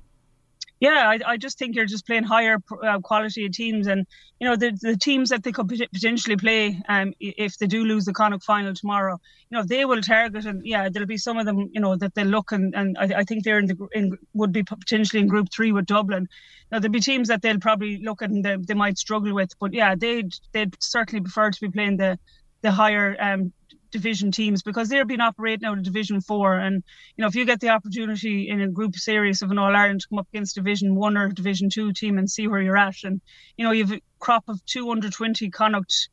Yeah, 0.79 1.09
I, 1.09 1.19
I 1.33 1.37
just 1.37 1.57
think 1.57 1.75
you're 1.75 1.87
just 1.87 2.05
playing 2.05 2.23
higher 2.23 2.57
uh, 2.83 2.99
quality 2.99 3.45
of 3.47 3.51
teams, 3.51 3.87
and 3.87 4.05
you 4.39 4.47
know 4.47 4.55
the 4.55 4.77
the 4.79 4.95
teams 4.95 5.29
that 5.29 5.41
they 5.41 5.51
could 5.51 5.67
potentially 5.67 6.37
play, 6.37 6.79
um, 6.87 7.13
if 7.19 7.57
they 7.57 7.65
do 7.65 7.83
lose 7.83 8.05
the 8.05 8.13
Connacht 8.13 8.43
final 8.43 8.75
tomorrow, 8.75 9.19
you 9.49 9.57
know 9.57 9.63
they 9.63 9.85
will 9.85 10.01
target, 10.01 10.45
and 10.45 10.63
yeah, 10.63 10.87
there'll 10.89 11.07
be 11.07 11.17
some 11.17 11.39
of 11.39 11.47
them, 11.47 11.69
you 11.73 11.81
know, 11.81 11.95
that 11.95 12.13
they 12.13 12.23
look 12.23 12.51
and 12.51 12.75
and 12.75 12.95
I, 12.99 13.05
I 13.19 13.23
think 13.23 13.43
they're 13.43 13.57
in 13.57 13.65
the 13.65 13.87
in 13.93 14.17
would 14.33 14.51
be 14.51 14.61
potentially 14.63 15.19
in 15.21 15.27
Group 15.27 15.47
Three 15.51 15.71
with 15.71 15.87
Dublin. 15.87 16.27
Now 16.71 16.77
there'll 16.79 16.91
be 16.91 16.99
teams 16.99 17.27
that 17.29 17.41
they'll 17.41 17.59
probably 17.59 17.97
look 18.03 18.21
at 18.21 18.29
and 18.29 18.45
they, 18.45 18.57
they 18.57 18.73
might 18.75 18.99
struggle 18.99 19.33
with, 19.33 19.49
but 19.59 19.73
yeah, 19.73 19.95
they'd 19.95 20.31
they'd 20.53 20.75
certainly 20.79 21.21
prefer 21.23 21.49
to 21.49 21.61
be 21.61 21.71
playing 21.71 21.97
the 21.97 22.19
the 22.61 22.71
higher 22.71 23.15
um, 23.19 23.51
division 23.91 24.31
teams 24.31 24.63
because 24.63 24.89
they're 24.89 25.05
being 25.05 25.21
operating 25.21 25.65
out 25.65 25.77
of 25.77 25.83
division 25.83 26.21
four. 26.21 26.55
And 26.57 26.83
you 27.15 27.21
know 27.21 27.27
if 27.27 27.35
you 27.35 27.45
get 27.45 27.59
the 27.59 27.69
opportunity 27.69 28.49
in 28.49 28.61
a 28.61 28.67
group 28.67 28.95
series 28.95 29.41
of 29.41 29.51
an 29.51 29.57
all 29.57 29.75
ireland 29.75 30.01
to 30.01 30.07
come 30.07 30.19
up 30.19 30.27
against 30.33 30.55
division 30.55 30.95
one 30.95 31.17
or 31.17 31.29
division 31.29 31.69
two 31.69 31.93
team 31.93 32.17
and 32.17 32.29
see 32.29 32.47
where 32.47 32.61
you're 32.61 32.77
at 32.77 33.03
and 33.03 33.21
you 33.57 33.65
know 33.65 33.71
you've 33.71 33.91
a 33.91 34.01
crop 34.19 34.43
of 34.47 34.63
220 34.65 35.49
connacht 35.49 36.09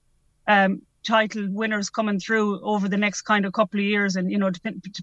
um, 0.46 0.82
title 1.04 1.46
winners 1.50 1.90
coming 1.90 2.18
through 2.18 2.60
over 2.62 2.88
the 2.88 2.96
next 2.96 3.22
kind 3.22 3.44
of 3.44 3.52
couple 3.52 3.78
of 3.78 3.86
years. 3.86 4.16
And 4.16 4.30
you 4.30 4.38
know 4.38 4.50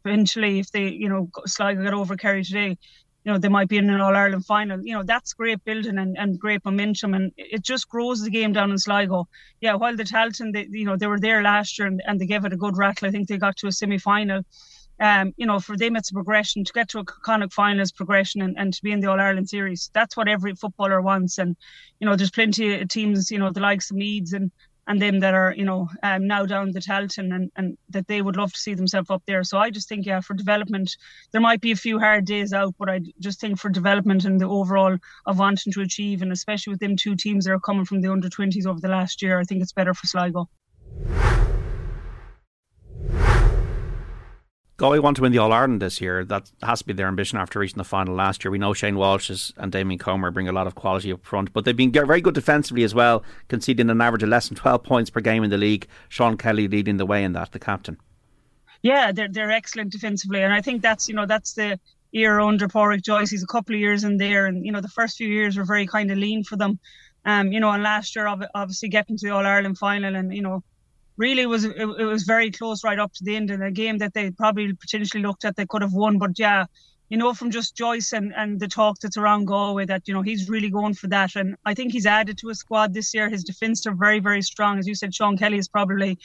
potentially 0.03 0.59
if 0.59 0.71
they 0.71 0.89
you 0.89 1.09
know 1.09 1.29
sligo 1.45 1.83
get 1.83 1.93
over 1.93 2.15
kerry 2.15 2.43
today 2.43 2.77
you 3.23 3.31
know 3.31 3.37
they 3.37 3.49
might 3.49 3.69
be 3.69 3.77
in 3.77 3.89
an 3.89 4.01
All 4.01 4.15
Ireland 4.15 4.45
final. 4.45 4.83
You 4.83 4.95
know 4.95 5.03
that's 5.03 5.33
great 5.33 5.63
building 5.63 5.97
and, 5.97 6.17
and 6.17 6.39
great 6.39 6.63
momentum, 6.65 7.13
and 7.13 7.31
it 7.37 7.63
just 7.63 7.87
grows 7.89 8.21
the 8.23 8.29
game 8.29 8.53
down 8.53 8.71
in 8.71 8.77
Sligo. 8.77 9.27
Yeah, 9.59 9.75
while 9.75 9.95
the 9.95 10.03
Tailteann, 10.03 10.53
they 10.53 10.67
you 10.69 10.85
know 10.85 10.97
they 10.97 11.07
were 11.07 11.19
there 11.19 11.41
last 11.41 11.77
year 11.77 11.87
and, 11.87 12.01
and 12.05 12.19
they 12.19 12.25
gave 12.25 12.45
it 12.45 12.53
a 12.53 12.57
good 12.57 12.77
rattle. 12.77 13.07
I 13.07 13.11
think 13.11 13.27
they 13.27 13.37
got 13.37 13.57
to 13.57 13.67
a 13.67 13.71
semi 13.71 13.97
final. 13.97 14.43
Um, 14.99 15.33
you 15.35 15.47
know, 15.47 15.59
for 15.59 15.75
them 15.75 15.95
it's 15.95 16.11
a 16.11 16.13
progression 16.13 16.63
to 16.63 16.73
get 16.73 16.89
to 16.89 16.99
a 16.99 17.03
Connacht 17.03 17.53
final 17.53 17.81
is 17.81 17.91
progression 17.91 18.43
and, 18.43 18.55
and 18.57 18.71
to 18.71 18.83
be 18.83 18.91
in 18.91 18.99
the 18.99 19.09
All 19.09 19.19
Ireland 19.19 19.49
series. 19.49 19.89
That's 19.93 20.15
what 20.15 20.27
every 20.27 20.53
footballer 20.53 21.01
wants. 21.01 21.39
And 21.39 21.55
you 21.99 22.07
know, 22.07 22.15
there's 22.15 22.31
plenty 22.31 22.79
of 22.79 22.87
teams, 22.87 23.31
you 23.31 23.39
know, 23.39 23.51
the 23.51 23.61
likes 23.61 23.89
of 23.89 23.97
Meads 23.97 24.33
and 24.33 24.51
and 24.91 25.01
them 25.01 25.21
that 25.21 25.33
are 25.33 25.53
you 25.55 25.63
know 25.63 25.87
um, 26.03 26.27
now 26.27 26.45
down 26.45 26.71
the 26.71 26.81
Tailteann 26.81 27.33
and, 27.33 27.49
and 27.55 27.77
that 27.89 28.07
they 28.07 28.21
would 28.21 28.35
love 28.35 28.51
to 28.51 28.59
see 28.59 28.73
themselves 28.73 29.09
up 29.09 29.23
there. 29.25 29.43
So 29.45 29.57
I 29.57 29.69
just 29.69 29.87
think 29.87 30.05
yeah 30.05 30.19
for 30.19 30.33
development 30.33 30.97
there 31.31 31.39
might 31.39 31.61
be 31.61 31.71
a 31.71 31.77
few 31.77 31.97
hard 31.97 32.25
days 32.25 32.51
out, 32.51 32.75
but 32.77 32.89
I 32.89 32.99
just 33.19 33.39
think 33.39 33.57
for 33.57 33.69
development 33.69 34.25
and 34.25 34.39
the 34.39 34.49
overall 34.49 34.97
of 35.25 35.39
wanting 35.39 35.71
to 35.73 35.81
achieve 35.81 36.21
and 36.21 36.33
especially 36.33 36.71
with 36.71 36.81
them 36.81 36.97
two 36.97 37.15
teams 37.15 37.45
that 37.45 37.53
are 37.53 37.59
coming 37.59 37.85
from 37.85 38.01
the 38.01 38.11
under 38.11 38.27
20s 38.27 38.65
over 38.67 38.81
the 38.81 38.89
last 38.89 39.21
year, 39.21 39.39
I 39.39 39.45
think 39.45 39.61
it's 39.61 39.71
better 39.71 39.93
for 39.93 40.07
Sligo. 40.07 40.49
Galway 44.81 44.97
want 44.97 45.15
to 45.17 45.21
win 45.21 45.31
the 45.31 45.37
All 45.37 45.53
Ireland 45.53 45.79
this 45.79 46.01
year. 46.01 46.25
That 46.25 46.49
has 46.63 46.79
to 46.79 46.85
be 46.85 46.93
their 46.93 47.07
ambition 47.07 47.37
after 47.37 47.59
reaching 47.59 47.77
the 47.77 47.83
final 47.83 48.15
last 48.15 48.43
year. 48.43 48.49
We 48.49 48.57
know 48.57 48.73
Shane 48.73 48.95
Walsh 48.95 49.51
and 49.55 49.71
Damien 49.71 49.99
Comer 49.99 50.31
bring 50.31 50.47
a 50.47 50.51
lot 50.51 50.65
of 50.65 50.73
quality 50.73 51.13
up 51.13 51.23
front, 51.23 51.53
but 51.53 51.65
they've 51.65 51.77
been 51.77 51.91
very 51.91 52.19
good 52.19 52.33
defensively 52.33 52.83
as 52.83 52.95
well, 52.95 53.23
conceding 53.47 53.91
an 53.91 54.01
average 54.01 54.23
of 54.23 54.29
less 54.29 54.47
than 54.47 54.57
12 54.57 54.83
points 54.83 55.11
per 55.11 55.19
game 55.19 55.43
in 55.43 55.51
the 55.51 55.57
league. 55.59 55.85
Sean 56.09 56.35
Kelly 56.35 56.67
leading 56.67 56.97
the 56.97 57.05
way 57.05 57.23
in 57.23 57.33
that, 57.33 57.51
the 57.51 57.59
captain. 57.59 57.99
Yeah, 58.81 59.11
they're 59.11 59.29
they're 59.29 59.51
excellent 59.51 59.91
defensively, 59.91 60.41
and 60.41 60.51
I 60.51 60.61
think 60.61 60.81
that's 60.81 61.07
you 61.07 61.13
know 61.13 61.27
that's 61.27 61.53
the 61.53 61.79
era 62.11 62.43
under 62.43 62.67
Pádraic 62.67 63.03
Joyce. 63.03 63.29
He's 63.29 63.43
a 63.43 63.47
couple 63.47 63.75
of 63.75 63.79
years 63.79 64.03
in 64.03 64.17
there, 64.17 64.47
and 64.47 64.65
you 64.65 64.71
know 64.71 64.81
the 64.81 64.87
first 64.87 65.15
few 65.15 65.27
years 65.27 65.57
were 65.57 65.63
very 65.63 65.85
kind 65.85 66.09
of 66.09 66.17
lean 66.17 66.43
for 66.43 66.55
them. 66.55 66.79
Um, 67.23 67.51
you 67.51 67.59
know, 67.59 67.69
and 67.69 67.83
last 67.83 68.15
year 68.15 68.25
obviously 68.55 68.89
getting 68.89 69.15
to 69.17 69.27
the 69.27 69.31
All 69.31 69.45
Ireland 69.45 69.77
final, 69.77 70.15
and 70.15 70.33
you 70.33 70.41
know 70.41 70.63
really 71.21 71.45
was 71.45 71.63
it, 71.63 71.77
it 72.03 72.09
was 72.15 72.23
very 72.23 72.49
close 72.59 72.83
right 72.83 72.99
up 73.03 73.13
to 73.13 73.23
the 73.23 73.35
end 73.35 73.51
in 73.51 73.61
a 73.61 73.71
game 73.83 73.97
that 73.99 74.13
they 74.15 74.31
probably 74.31 74.73
potentially 74.73 75.23
looked 75.23 75.45
at 75.45 75.55
they 75.55 75.69
could 75.71 75.83
have 75.87 75.93
won. 75.93 76.17
But 76.17 76.39
yeah, 76.45 76.65
you 77.11 77.17
know, 77.17 77.33
from 77.33 77.51
just 77.51 77.75
Joyce 77.75 78.13
and, 78.13 78.33
and 78.41 78.59
the 78.59 78.67
talk 78.67 78.95
that's 78.99 79.17
around 79.17 79.45
Galway 79.45 79.85
that, 79.85 80.07
you 80.07 80.13
know, 80.13 80.21
he's 80.21 80.49
really 80.49 80.69
going 80.69 80.95
for 81.01 81.07
that. 81.09 81.35
And 81.35 81.55
I 81.65 81.73
think 81.73 81.91
he's 81.91 82.05
added 82.05 82.37
to 82.39 82.49
a 82.49 82.55
squad 82.55 82.93
this 82.93 83.13
year. 83.13 83.29
His 83.29 83.43
defence 83.43 83.85
are 83.87 83.93
very, 84.05 84.19
very 84.19 84.41
strong. 84.41 84.79
As 84.79 84.87
you 84.87 84.95
said, 84.95 85.13
Sean 85.13 85.37
Kelly 85.37 85.57
is 85.57 85.67
probably 85.67 86.17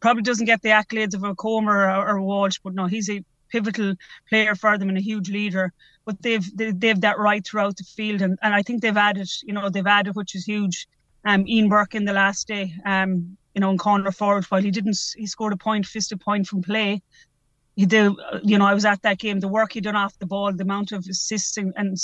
probably 0.00 0.22
doesn't 0.22 0.46
get 0.46 0.60
the 0.62 0.70
accolades 0.80 1.14
of 1.14 1.22
a 1.24 1.34
Comer 1.34 1.88
or, 1.88 2.08
or 2.10 2.20
Walsh, 2.20 2.58
but 2.64 2.74
no, 2.74 2.86
he's 2.86 3.08
a 3.08 3.24
pivotal 3.50 3.94
player 4.28 4.54
for 4.56 4.76
them 4.76 4.88
and 4.88 4.98
a 4.98 5.08
huge 5.10 5.30
leader. 5.30 5.72
But 6.04 6.20
they've 6.22 6.56
they, 6.56 6.72
they've 6.72 7.00
that 7.02 7.18
right 7.18 7.46
throughout 7.46 7.76
the 7.76 7.84
field, 7.84 8.20
and, 8.20 8.36
and 8.42 8.52
I 8.52 8.62
think 8.62 8.82
they've 8.82 9.04
added, 9.10 9.28
you 9.44 9.54
know, 9.54 9.70
they've 9.70 9.86
added 9.86 10.16
which 10.16 10.34
is 10.34 10.44
huge. 10.44 10.88
Um, 11.24 11.46
Ian 11.46 11.68
Burke 11.68 11.94
in 11.94 12.04
the 12.04 12.12
last 12.12 12.48
day, 12.48 12.74
um, 12.84 13.36
you 13.54 13.60
know, 13.60 13.70
in 13.70 13.78
corner 13.78 14.10
forward, 14.10 14.44
while 14.46 14.62
he 14.62 14.70
didn't, 14.70 14.98
he 15.16 15.26
scored 15.26 15.52
a 15.52 15.56
point, 15.56 15.86
fisted 15.86 16.20
a 16.20 16.24
point 16.24 16.46
from 16.46 16.62
play. 16.62 17.02
He 17.76 17.86
did, 17.86 18.12
you 18.42 18.58
know, 18.58 18.66
I 18.66 18.74
was 18.74 18.84
at 18.84 19.02
that 19.02 19.18
game. 19.18 19.40
The 19.40 19.48
work 19.48 19.72
he 19.72 19.80
done 19.80 19.96
off 19.96 20.18
the 20.18 20.26
ball, 20.26 20.52
the 20.52 20.62
amount 20.62 20.92
of 20.92 21.06
assists 21.08 21.56
and, 21.56 21.72
and 21.76 21.96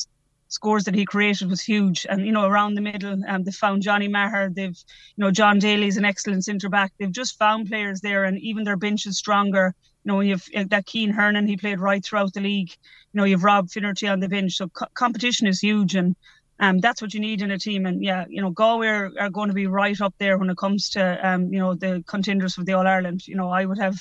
scores 0.48 0.84
that 0.84 0.94
he 0.94 1.04
created 1.04 1.48
was 1.48 1.62
huge. 1.62 2.06
And 2.08 2.26
you 2.26 2.32
know, 2.32 2.46
around 2.46 2.74
the 2.74 2.80
middle, 2.80 3.22
um, 3.28 3.44
they 3.44 3.50
found 3.50 3.82
Johnny 3.82 4.08
Maher. 4.08 4.50
They've, 4.50 4.76
you 5.16 5.24
know, 5.24 5.30
John 5.30 5.58
Daly's 5.58 5.96
an 5.96 6.04
excellent 6.04 6.44
centre 6.44 6.68
back. 6.68 6.92
They've 6.98 7.12
just 7.12 7.38
found 7.38 7.68
players 7.68 8.00
there, 8.00 8.24
and 8.24 8.38
even 8.38 8.64
their 8.64 8.76
bench 8.76 9.06
is 9.06 9.18
stronger. 9.18 9.74
You 10.04 10.12
know, 10.12 10.20
you've 10.20 10.48
that 10.68 10.88
Cian 10.88 11.10
Hernon. 11.10 11.46
He 11.46 11.56
played 11.56 11.80
right 11.80 12.04
throughout 12.04 12.32
the 12.32 12.40
league. 12.40 12.70
You 13.12 13.18
know, 13.18 13.24
you've 13.24 13.44
Rob 13.44 13.70
Finnerty 13.70 14.08
on 14.08 14.20
the 14.20 14.28
bench. 14.28 14.56
So 14.56 14.68
co- 14.68 14.86
competition 14.94 15.46
is 15.46 15.60
huge, 15.60 15.94
and 15.94 16.16
um, 16.60 16.78
that's 16.78 17.00
what 17.00 17.14
you 17.14 17.20
need 17.20 17.42
in 17.42 17.50
a 17.50 17.58
team. 17.58 17.86
And 17.86 18.02
yeah, 18.02 18.24
you 18.28 18.40
know, 18.42 18.50
Galway 18.50 18.88
are, 18.88 19.12
are 19.20 19.30
going 19.30 19.48
to 19.48 19.54
be 19.54 19.66
right 19.66 20.00
up 20.00 20.14
there 20.18 20.38
when 20.38 20.50
it 20.50 20.56
comes 20.56 20.90
to 20.90 21.28
um, 21.28 21.52
you 21.52 21.58
know, 21.58 21.74
the 21.74 22.02
contenders 22.06 22.54
for 22.54 22.64
the 22.64 22.72
All 22.72 22.86
Ireland. 22.86 23.26
You 23.26 23.36
know, 23.36 23.48
I 23.50 23.64
would 23.64 23.78
have, 23.78 23.96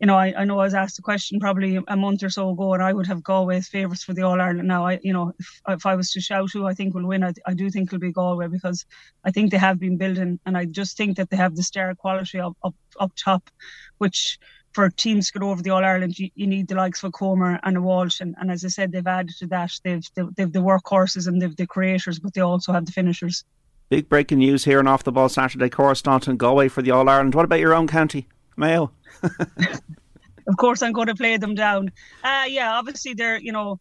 you 0.00 0.06
know, 0.06 0.16
I, 0.16 0.34
I 0.36 0.44
know 0.44 0.58
I 0.60 0.64
was 0.64 0.74
asked 0.74 0.98
a 0.98 1.02
question 1.02 1.40
probably 1.40 1.78
a 1.86 1.96
month 1.96 2.22
or 2.22 2.30
so 2.30 2.50
ago, 2.50 2.74
and 2.74 2.82
I 2.82 2.92
would 2.92 3.06
have 3.06 3.22
Galway 3.22 3.58
as 3.58 3.68
favourites 3.68 4.04
for 4.04 4.14
the 4.14 4.22
All 4.22 4.40
Ireland. 4.40 4.68
Now, 4.68 4.86
I, 4.86 4.98
you 5.02 5.12
know, 5.12 5.32
if, 5.38 5.60
if 5.68 5.86
I 5.86 5.94
was 5.94 6.10
to 6.12 6.20
shout 6.20 6.50
who 6.52 6.66
I 6.66 6.74
think 6.74 6.94
will 6.94 7.06
win, 7.06 7.22
I, 7.22 7.32
I 7.46 7.54
do 7.54 7.70
think 7.70 7.88
it'll 7.88 7.98
be 7.98 8.12
Galway 8.12 8.48
because 8.48 8.86
I 9.24 9.30
think 9.30 9.50
they 9.50 9.58
have 9.58 9.78
been 9.78 9.98
building, 9.98 10.40
and 10.46 10.56
I 10.56 10.64
just 10.64 10.96
think 10.96 11.16
that 11.16 11.30
they 11.30 11.36
have 11.36 11.54
the 11.54 11.62
star 11.62 11.94
quality 11.94 12.40
up 12.40 12.56
up, 12.62 12.74
up 12.98 13.12
top, 13.16 13.50
which 13.98 14.38
for 14.74 14.90
teams 14.90 15.28
to 15.28 15.38
get 15.38 15.44
over 15.44 15.62
the 15.62 15.70
All 15.70 15.84
Ireland, 15.84 16.18
you, 16.18 16.30
you, 16.34 16.46
need 16.46 16.68
the 16.68 16.74
likes 16.74 17.02
of 17.02 17.12
Comer 17.12 17.60
and 17.62 17.76
a 17.76 17.80
Walsh, 17.80 18.20
and, 18.20 18.34
and 18.38 18.50
as 18.50 18.64
I 18.64 18.68
said, 18.68 18.92
they've 18.92 19.06
added 19.06 19.34
to 19.38 19.46
that. 19.46 19.72
They've 19.84 20.04
they've, 20.14 20.34
they've 20.34 20.52
the 20.52 20.58
workhorses 20.58 21.28
and 21.28 21.40
they've 21.40 21.54
the 21.54 21.66
creators, 21.66 22.18
but 22.18 22.34
they 22.34 22.40
also 22.40 22.72
have 22.72 22.84
the 22.84 22.92
finishers. 22.92 23.44
Big 23.88 24.08
breaking 24.08 24.38
news 24.38 24.64
here 24.64 24.80
on 24.80 24.88
Off 24.88 25.04
the 25.04 25.12
Ball 25.12 25.28
Saturday. 25.28 25.68
Coruscant 25.68 26.36
Galway 26.38 26.68
for 26.68 26.82
the 26.82 26.90
All 26.90 27.08
Ireland. 27.08 27.34
What 27.34 27.44
about 27.44 27.60
your 27.60 27.74
own 27.74 27.86
county, 27.86 28.26
Mayo? 28.56 28.90
of 29.22 30.56
course, 30.58 30.82
I'm 30.82 30.92
going 30.92 31.06
to 31.06 31.14
play 31.14 31.36
them 31.36 31.54
down. 31.54 31.92
Uh, 32.22 32.44
yeah, 32.48 32.72
obviously 32.74 33.14
they're 33.14 33.38
you 33.38 33.52
know 33.52 33.78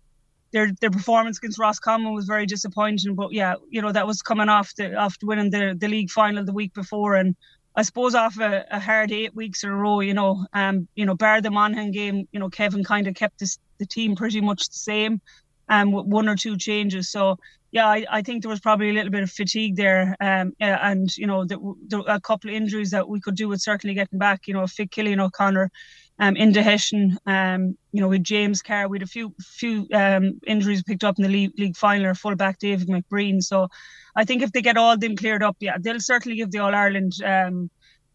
their 0.52 0.72
their 0.80 0.92
performance 0.92 1.40
against 1.40 1.58
Roscommon 1.58 2.14
was 2.14 2.26
very 2.26 2.46
disappointing. 2.46 3.16
But 3.16 3.34
yeah, 3.34 3.56
you 3.70 3.82
know 3.82 3.92
that 3.92 4.06
was 4.06 4.22
coming 4.22 4.50
off 4.50 4.76
the 4.76 4.94
after 4.94 5.26
winning 5.26 5.50
the 5.50 5.76
the 5.78 5.88
league 5.88 6.12
final 6.12 6.46
the 6.46 6.54
week 6.54 6.74
before, 6.74 7.16
and 7.16 7.36
I 7.76 7.82
suppose 7.82 8.14
off 8.14 8.40
a, 8.40 8.66
a, 8.70 8.80
hard 8.80 9.12
eight 9.12 9.36
weeks 9.36 9.64
in 9.64 9.70
a 9.70 9.76
row, 9.76 10.00
you 10.02 10.14
know, 10.14 10.46
um, 10.54 10.88
you 10.96 11.06
know, 11.06 11.16
bar 11.16 11.42
the 11.42 11.50
Monaghan 11.50 11.92
game, 11.92 12.28
you 12.32 12.40
know, 12.40 12.50
Kevin 12.50 12.84
kind 12.84 13.08
of 13.08 13.16
kept 13.16 13.40
this, 13.40 13.58
the 13.80 13.86
team 13.86 14.16
pretty 14.16 14.42
much 14.42 14.70
the 14.70 14.76
same, 14.76 15.22
um, 15.70 15.92
with 15.92 16.06
one 16.06 16.30
or 16.30 16.36
two 16.36 16.56
changes. 16.56 17.10
So 17.10 17.38
yeah, 17.74 17.88
I, 17.88 18.06
I 18.10 18.22
think 18.22 18.44
there 18.44 18.52
was 18.52 18.60
probably 18.60 18.92
a 18.92 18.94
little 18.94 19.10
bit 19.10 19.24
of 19.24 19.32
fatigue 19.32 19.76
there, 19.76 20.16
um, 20.22 20.54
and 20.60 21.18
you 21.18 21.26
know, 21.26 21.44
the, 21.44 21.58
the, 21.88 22.02
a 22.02 22.22
couple 22.22 22.52
of 22.52 22.56
injuries 22.56 22.92
that 22.92 23.10
we 23.10 23.20
could 23.20 23.36
do 23.36 23.48
with 23.48 23.62
certainly 23.62 23.96
getting 23.96 24.20
back. 24.20 24.48
You 24.48 24.54
know, 24.54 24.68
Fick 24.68 24.92
Cillian 24.92 25.20
O'Connor, 25.20 25.72
um, 26.20 26.36
in 26.36 26.54
Hessian, 26.54 27.18
um, 27.26 27.78
you 27.92 28.02
know, 28.02 28.08
with 28.08 28.24
James 28.24 28.62
Carr, 28.62 28.88
we 28.88 28.98
had 28.98 29.04
a 29.04 29.08
few 29.08 29.34
few 29.42 29.88
um, 29.94 30.40
injuries 30.46 30.84
picked 30.84 31.04
up 31.04 31.18
in 31.18 31.24
the 31.24 31.30
league, 31.30 31.52
league 31.58 31.76
final. 31.76 32.14
Fullback 32.14 32.60
David 32.60 32.88
McBrien, 32.88 33.42
so 33.42 33.68
I 34.16 34.24
think 34.24 34.44
if 34.44 34.52
they 34.52 34.62
get 34.62 34.78
all 34.78 34.98
them 34.98 35.16
cleared 35.16 35.44
up, 35.44 35.58
yeah, 35.60 35.78
they'll 35.80 36.00
certainly 36.00 36.38
give 36.38 36.52
the 36.52 36.60
All 36.60 36.76
Ireland 36.76 37.14
um, 37.26 37.70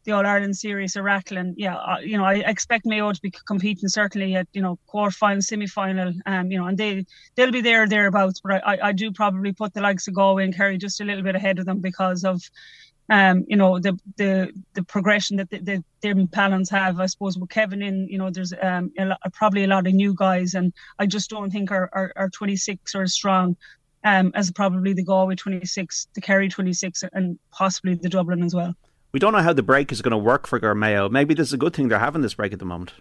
the 0.05 0.12
All 0.12 0.26
Ireland 0.26 0.57
series 0.57 0.95
a 0.95 1.02
rattle. 1.02 1.38
And 1.38 1.55
yeah, 1.59 1.76
uh, 1.76 1.99
you 1.99 2.17
know, 2.17 2.25
I 2.25 2.35
expect 2.35 2.87
Mayo 2.87 3.12
to 3.12 3.21
be 3.21 3.33
competing 3.47 3.88
certainly 3.88 4.37
at 4.37 4.47
you 4.52 4.62
know 4.62 4.78
quarter 4.87 5.11
final, 5.11 5.43
semi 5.43 5.67
final, 5.67 6.12
um, 6.25 6.50
you 6.52 6.59
know, 6.59 6.67
and 6.67 6.78
they 6.78 7.05
they'll 7.35 7.50
be 7.50 7.61
there 7.61 7.88
thereabouts. 7.88 8.40
But 8.43 8.67
I, 8.67 8.78
I 8.88 8.93
do 8.93 9.11
probably 9.11 9.52
put 9.52 9.75
the 9.75 9.81
likes 9.81 10.07
of 10.07 10.14
Galway 10.14 10.45
and 10.45 10.57
Kerry 10.57 10.78
just 10.78 11.00
a 11.00 11.05
little 11.05 11.25
bit 11.25 11.35
ahead 11.35 11.59
of 11.59 11.67
them 11.67 11.81
because 11.81 12.25
of 12.25 12.40
um, 13.11 13.45
you 13.49 13.57
know, 13.57 13.79
the 13.79 13.99
the 14.17 14.53
the 14.75 14.83
progression 14.83 15.37
that 15.38 15.50
the, 15.50 15.59
the 15.59 15.85
them 16.03 16.29
have. 16.71 17.00
I 17.00 17.07
suppose 17.07 17.38
with 17.38 17.50
Kevin 17.50 17.83
in, 17.83 18.07
you 18.09 18.19
know, 18.19 18.31
there's 18.31 18.53
um 18.62 18.93
a 18.99 19.07
lot, 19.07 19.21
probably 19.33 19.65
a 19.65 19.67
lot 19.67 19.87
of 19.87 19.95
new 19.95 20.15
guys, 20.15 20.55
and 20.55 20.73
I 20.99 21.07
just 21.07 21.31
don't 21.31 21.50
think 21.50 21.71
our 21.71 21.88
our, 21.93 22.12
our 22.17 22.29
26 22.29 22.95
are 22.95 23.03
as 23.03 23.15
strong 23.15 23.57
um, 24.05 24.33
as 24.35 24.50
probably 24.50 24.93
the 24.93 25.03
Galway 25.03 25.35
26, 25.35 26.09
the 26.15 26.21
Kerry 26.21 26.49
26, 26.49 27.05
and 27.12 27.38
possibly 27.50 27.95
the 27.95 28.09
Dublin 28.09 28.43
as 28.43 28.55
well. 28.55 28.75
We 29.12 29.21
don't 29.21 29.33
know 29.33 29.43
how 29.43 29.53
the 29.53 29.62
break 29.62 29.91
is 29.91 30.03
going 30.03 30.12
to 30.12 30.19
work 30.19 30.47
for 30.47 30.59
Mayo. 30.75 31.09
Maybe 31.09 31.35
this 31.35 31.49
is 31.49 31.53
a 31.55 31.59
good 31.59 31.75
thing 31.75 31.88
they're 31.88 31.99
having 31.99 32.23
this 32.23 32.35
break 32.35 32.53
at 32.53 32.59
the 32.59 32.65
moment. 32.65 32.93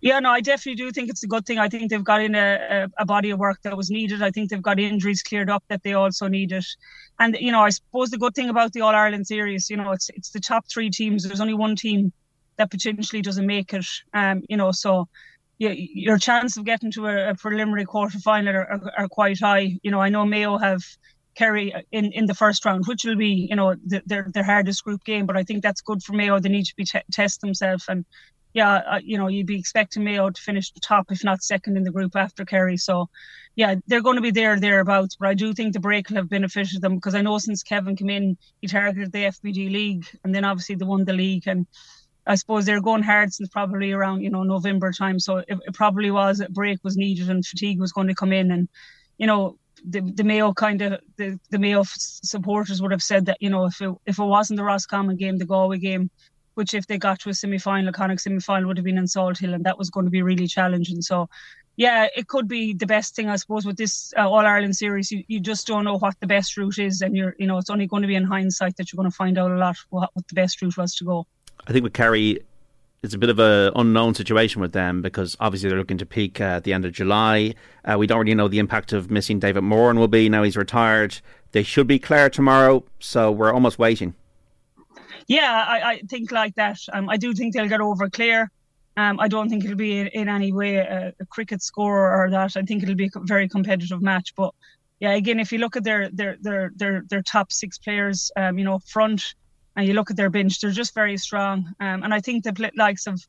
Yeah, 0.00 0.18
no, 0.18 0.30
I 0.30 0.40
definitely 0.40 0.76
do 0.76 0.90
think 0.92 1.10
it's 1.10 1.22
a 1.22 1.26
good 1.26 1.44
thing. 1.44 1.58
I 1.58 1.68
think 1.68 1.90
they've 1.90 2.02
got 2.02 2.22
in 2.22 2.34
a, 2.34 2.88
a, 2.98 3.04
body 3.04 3.30
of 3.30 3.38
work 3.38 3.58
that 3.62 3.76
was 3.76 3.90
needed. 3.90 4.22
I 4.22 4.30
think 4.30 4.48
they've 4.48 4.62
got 4.62 4.80
injuries 4.80 5.22
cleared 5.22 5.50
up 5.50 5.62
that 5.68 5.82
they 5.82 5.92
also 5.92 6.26
needed. 6.26 6.64
And, 7.18 7.36
you 7.38 7.52
know, 7.52 7.60
I 7.60 7.68
suppose 7.68 8.08
the 8.08 8.16
good 8.16 8.34
thing 8.34 8.48
about 8.48 8.72
the 8.72 8.80
All 8.80 8.94
Ireland 8.94 9.26
series, 9.26 9.68
you 9.68 9.76
know, 9.76 9.92
it's 9.92 10.08
it's 10.10 10.30
the 10.30 10.40
top 10.40 10.64
three 10.72 10.88
teams. 10.88 11.24
There's 11.24 11.40
only 11.40 11.52
one 11.52 11.76
team 11.76 12.12
that 12.56 12.70
potentially 12.70 13.20
doesn't 13.20 13.46
make 13.46 13.74
it. 13.74 13.86
Um, 14.14 14.42
you 14.48 14.56
know, 14.56 14.72
so 14.72 15.06
yeah, 15.58 15.74
your 15.76 16.16
chance 16.16 16.56
of 16.56 16.64
getting 16.64 16.90
to 16.92 17.06
a, 17.06 17.30
a 17.30 17.34
preliminary 17.34 17.84
quarter 17.84 18.18
final 18.18 18.56
are, 18.56 18.72
are, 18.72 18.92
are, 18.96 19.08
quite 19.08 19.38
high. 19.38 19.78
You 19.82 19.90
know, 19.90 20.00
I 20.00 20.08
know 20.08 20.24
Mayo 20.24 20.56
have 20.56 20.82
Kerry 21.34 21.74
in, 21.92 22.12
in 22.12 22.24
the 22.24 22.34
first 22.34 22.64
round, 22.64 22.84
which 22.86 23.04
will 23.04 23.16
be, 23.16 23.46
you 23.50 23.56
know, 23.56 23.74
the, 23.74 24.02
their 24.06 24.30
their 24.32 24.44
hardest 24.44 24.82
group 24.82 25.04
game. 25.04 25.26
But 25.26 25.36
I 25.36 25.42
think 25.42 25.62
that's 25.62 25.82
good 25.82 26.02
for 26.02 26.14
Mayo. 26.14 26.40
They 26.40 26.48
need 26.48 26.64
to 26.64 26.76
be 26.76 26.86
t- 26.86 27.00
test 27.12 27.42
themselves, 27.42 27.84
and 27.88 28.06
yeah, 28.52 28.74
uh, 28.74 29.00
you 29.02 29.18
know, 29.18 29.28
you'd 29.28 29.46
be 29.46 29.58
expecting 29.58 30.04
Mayo 30.04 30.30
to 30.30 30.42
finish 30.42 30.72
the 30.72 30.80
top, 30.80 31.06
if 31.10 31.22
not 31.22 31.42
second, 31.42 31.76
in 31.76 31.84
the 31.84 31.92
group 31.92 32.16
after 32.16 32.44
Kerry. 32.44 32.76
So, 32.76 33.08
yeah, 33.54 33.76
they're 33.86 34.02
going 34.02 34.16
to 34.16 34.22
be 34.22 34.30
there 34.30 34.58
thereabouts. 34.58 35.16
But 35.16 35.28
I 35.28 35.34
do 35.34 35.52
think 35.52 35.72
the 35.72 35.80
break 35.80 36.08
will 36.08 36.16
have 36.16 36.28
benefited 36.28 36.82
them 36.82 36.96
because 36.96 37.14
I 37.14 37.22
know 37.22 37.38
since 37.38 37.62
Kevin 37.62 37.96
came 37.96 38.10
in, 38.10 38.36
he 38.60 38.68
targeted 38.68 39.12
the 39.12 39.24
FBD 39.24 39.70
league, 39.70 40.06
and 40.24 40.34
then 40.34 40.44
obviously 40.44 40.74
they 40.74 40.84
won 40.84 41.04
the 41.04 41.12
league 41.12 41.46
and 41.46 41.66
I 42.26 42.34
suppose 42.34 42.64
they're 42.64 42.80
going 42.80 43.02
hard 43.02 43.32
since 43.32 43.48
probably 43.48 43.92
around 43.92 44.22
you 44.22 44.30
know 44.30 44.42
November 44.42 44.92
time. 44.92 45.18
So 45.18 45.38
it, 45.38 45.46
it 45.48 45.74
probably 45.74 46.10
was 46.10 46.40
a 46.40 46.48
break 46.48 46.78
was 46.84 46.96
needed 46.96 47.30
and 47.30 47.44
fatigue 47.44 47.80
was 47.80 47.92
going 47.92 48.08
to 48.08 48.14
come 48.14 48.32
in, 48.32 48.50
and 48.50 48.68
you 49.18 49.26
know 49.26 49.56
the 49.84 50.00
the 50.00 50.24
Mayo 50.24 50.52
kind 50.52 50.82
of 50.82 51.00
the 51.16 51.40
the 51.50 51.58
Mayo 51.58 51.82
supporters 51.86 52.82
would 52.82 52.92
have 52.92 53.02
said 53.02 53.26
that 53.26 53.38
you 53.40 53.50
know 53.50 53.64
if 53.64 53.80
it 53.80 53.90
if 54.06 54.18
it 54.18 54.24
wasn't 54.24 54.58
the 54.58 54.64
Roscommon 54.64 55.16
game, 55.16 55.38
the 55.38 55.46
Galway 55.46 55.78
game, 55.78 56.10
which 56.54 56.74
if 56.74 56.86
they 56.86 56.98
got 56.98 57.20
to 57.20 57.30
a 57.30 57.34
semi 57.34 57.58
final, 57.58 57.88
a 57.88 57.92
Connacht 57.92 58.20
semi 58.20 58.40
final 58.40 58.68
would 58.68 58.76
have 58.76 58.84
been 58.84 58.98
in 58.98 59.04
Salthill, 59.04 59.54
and 59.54 59.64
that 59.64 59.78
was 59.78 59.90
going 59.90 60.06
to 60.06 60.10
be 60.10 60.22
really 60.22 60.46
challenging. 60.46 61.02
So. 61.02 61.28
Yeah, 61.76 62.08
it 62.14 62.28
could 62.28 62.46
be 62.46 62.74
the 62.74 62.84
best 62.84 63.16
thing, 63.16 63.30
I 63.30 63.36
suppose, 63.36 63.64
with 63.64 63.78
this 63.78 64.12
uh, 64.18 64.28
All 64.28 64.44
Ireland 64.44 64.76
series. 64.76 65.10
You, 65.10 65.24
you 65.28 65.40
just 65.40 65.66
don't 65.66 65.84
know 65.84 65.96
what 65.96 66.14
the 66.20 66.26
best 66.26 66.58
route 66.58 66.78
is, 66.78 67.00
and 67.00 67.16
you're, 67.16 67.34
you 67.38 67.46
know, 67.46 67.56
it's 67.56 67.70
only 67.70 67.86
going 67.86 68.02
to 68.02 68.08
be 68.08 68.16
in 68.16 68.24
hindsight 68.24 68.76
that 68.76 68.92
you're 68.92 68.98
going 68.98 69.10
to 69.10 69.16
find 69.16 69.38
out 69.38 69.50
a 69.50 69.56
lot 69.56 69.76
what, 69.88 70.10
what 70.12 70.28
the 70.28 70.34
best 70.34 70.60
route 70.60 70.76
was 70.76 70.94
to 70.96 71.04
go. 71.04 71.26
I 71.66 71.72
think 71.72 71.84
with 71.84 71.94
Kerry, 71.94 72.40
it's 73.02 73.14
a 73.14 73.18
bit 73.18 73.30
of 73.30 73.38
an 73.38 73.72
unknown 73.76 74.14
situation 74.14 74.60
with 74.60 74.72
them 74.72 75.00
because 75.00 75.36
obviously 75.40 75.68
they're 75.68 75.78
looking 75.78 75.98
to 75.98 76.06
peak 76.06 76.40
uh, 76.40 76.44
at 76.44 76.64
the 76.64 76.72
end 76.72 76.84
of 76.84 76.92
July. 76.92 77.54
Uh, 77.84 77.96
we 77.96 78.06
don't 78.06 78.18
really 78.18 78.34
know 78.34 78.48
the 78.48 78.58
impact 78.58 78.92
of 78.92 79.10
missing 79.10 79.38
David 79.38 79.62
Moran 79.62 79.98
will 79.98 80.08
be. 80.08 80.28
Now 80.28 80.42
he's 80.42 80.56
retired. 80.56 81.18
They 81.52 81.62
should 81.62 81.86
be 81.86 81.98
Clare 81.98 82.28
tomorrow, 82.28 82.84
so 82.98 83.32
we're 83.32 83.52
almost 83.52 83.78
waiting. 83.78 84.14
Yeah, 85.26 85.64
I, 85.68 85.90
I 85.92 85.98
think 86.08 86.30
like 86.32 86.54
that. 86.56 86.78
Um, 86.92 87.08
I 87.08 87.16
do 87.16 87.32
think 87.34 87.54
they'll 87.54 87.68
get 87.68 87.80
over 87.80 88.08
Clare. 88.08 88.50
Um, 88.96 89.20
I 89.20 89.28
don't 89.28 89.48
think 89.48 89.64
it'll 89.64 89.76
be 89.76 89.98
in, 89.98 90.08
in 90.08 90.28
any 90.28 90.52
way 90.52 90.76
a, 90.76 91.14
a, 91.18 91.26
cricket 91.26 91.62
score 91.62 92.22
or 92.22 92.30
that. 92.30 92.56
I 92.56 92.62
think 92.62 92.82
it'll 92.82 92.96
be 92.96 93.10
a 93.14 93.20
very 93.20 93.48
competitive 93.48 94.02
match. 94.02 94.34
But 94.34 94.52
yeah, 94.98 95.12
again, 95.12 95.40
if 95.40 95.52
you 95.52 95.58
look 95.58 95.76
at 95.76 95.84
their 95.84 96.10
their 96.10 96.36
their 96.40 96.72
their, 96.74 97.02
their 97.08 97.22
top 97.22 97.52
six 97.52 97.78
players, 97.78 98.30
um, 98.36 98.58
you 98.58 98.64
know, 98.64 98.78
front 98.80 99.34
and 99.76 99.86
you 99.86 99.94
look 99.94 100.10
at 100.10 100.16
their 100.16 100.30
bench, 100.30 100.60
they're 100.60 100.70
just 100.70 100.94
very 100.94 101.16
strong. 101.16 101.72
Um, 101.80 102.02
and 102.02 102.12
I 102.12 102.20
think 102.20 102.44
the 102.44 102.70
likes 102.76 103.06
of, 103.06 103.24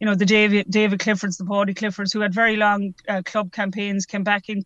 you 0.00 0.06
know, 0.06 0.14
the 0.14 0.26
David 0.26 0.66
David 0.70 0.98
Cliffords, 1.00 1.36
the 1.36 1.44
Paudie 1.44 1.74
Cliffords, 1.74 2.12
who 2.12 2.20
had 2.20 2.34
very 2.34 2.56
long 2.56 2.94
uh, 3.08 3.22
club 3.24 3.52
campaigns, 3.52 4.06
came 4.06 4.24
back 4.24 4.48
in 4.48 4.64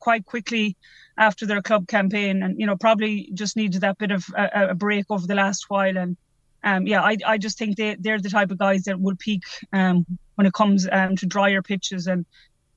quite 0.00 0.26
quickly 0.26 0.76
after 1.18 1.46
their 1.46 1.62
club 1.62 1.86
campaign, 1.86 2.42
and 2.42 2.58
you 2.58 2.66
know 2.66 2.76
probably 2.76 3.30
just 3.34 3.56
needed 3.56 3.82
that 3.82 3.98
bit 3.98 4.10
of 4.10 4.24
a, 4.36 4.70
a 4.70 4.74
break 4.74 5.06
over 5.10 5.26
the 5.26 5.34
last 5.34 5.66
while. 5.68 5.96
And 5.96 6.16
um, 6.64 6.86
yeah, 6.86 7.02
I 7.02 7.16
I 7.26 7.38
just 7.38 7.58
think 7.58 7.76
they 7.76 7.96
they're 7.98 8.20
the 8.20 8.30
type 8.30 8.50
of 8.50 8.58
guys 8.58 8.84
that 8.84 9.00
will 9.00 9.16
peak 9.16 9.42
um, 9.72 10.06
when 10.34 10.46
it 10.46 10.52
comes 10.52 10.88
um, 10.90 11.16
to 11.16 11.26
drier 11.26 11.62
pitches 11.62 12.06
and 12.06 12.26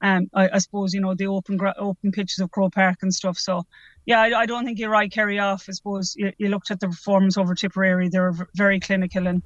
um, 0.03 0.29
I, 0.33 0.49
I, 0.55 0.57
suppose 0.57 0.93
you 0.93 0.99
know 0.99 1.15
the 1.15 1.27
open 1.27 1.57
open 1.77 2.11
pitches 2.11 2.39
of 2.39 2.51
Croke 2.51 2.73
Park 2.73 2.97
and 3.01 3.13
stuff. 3.13 3.37
So 3.37 3.65
yeah, 4.05 4.19
I, 4.19 4.41
I, 4.41 4.45
don't 4.45 4.65
think 4.65 4.77
you're 4.77 4.89
right, 4.89 5.09
Kerry 5.09 5.39
off. 5.39 5.65
I 5.69 5.71
suppose 5.71 6.13
you, 6.17 6.33
you, 6.37 6.49
looked 6.49 6.71
at 6.71 6.81
the 6.81 6.89
performance 6.89 7.37
over 7.37 7.55
Tipperary; 7.55 8.09
they're 8.09 8.33
very 8.53 8.81
clinical 8.81 9.27
and 9.27 9.41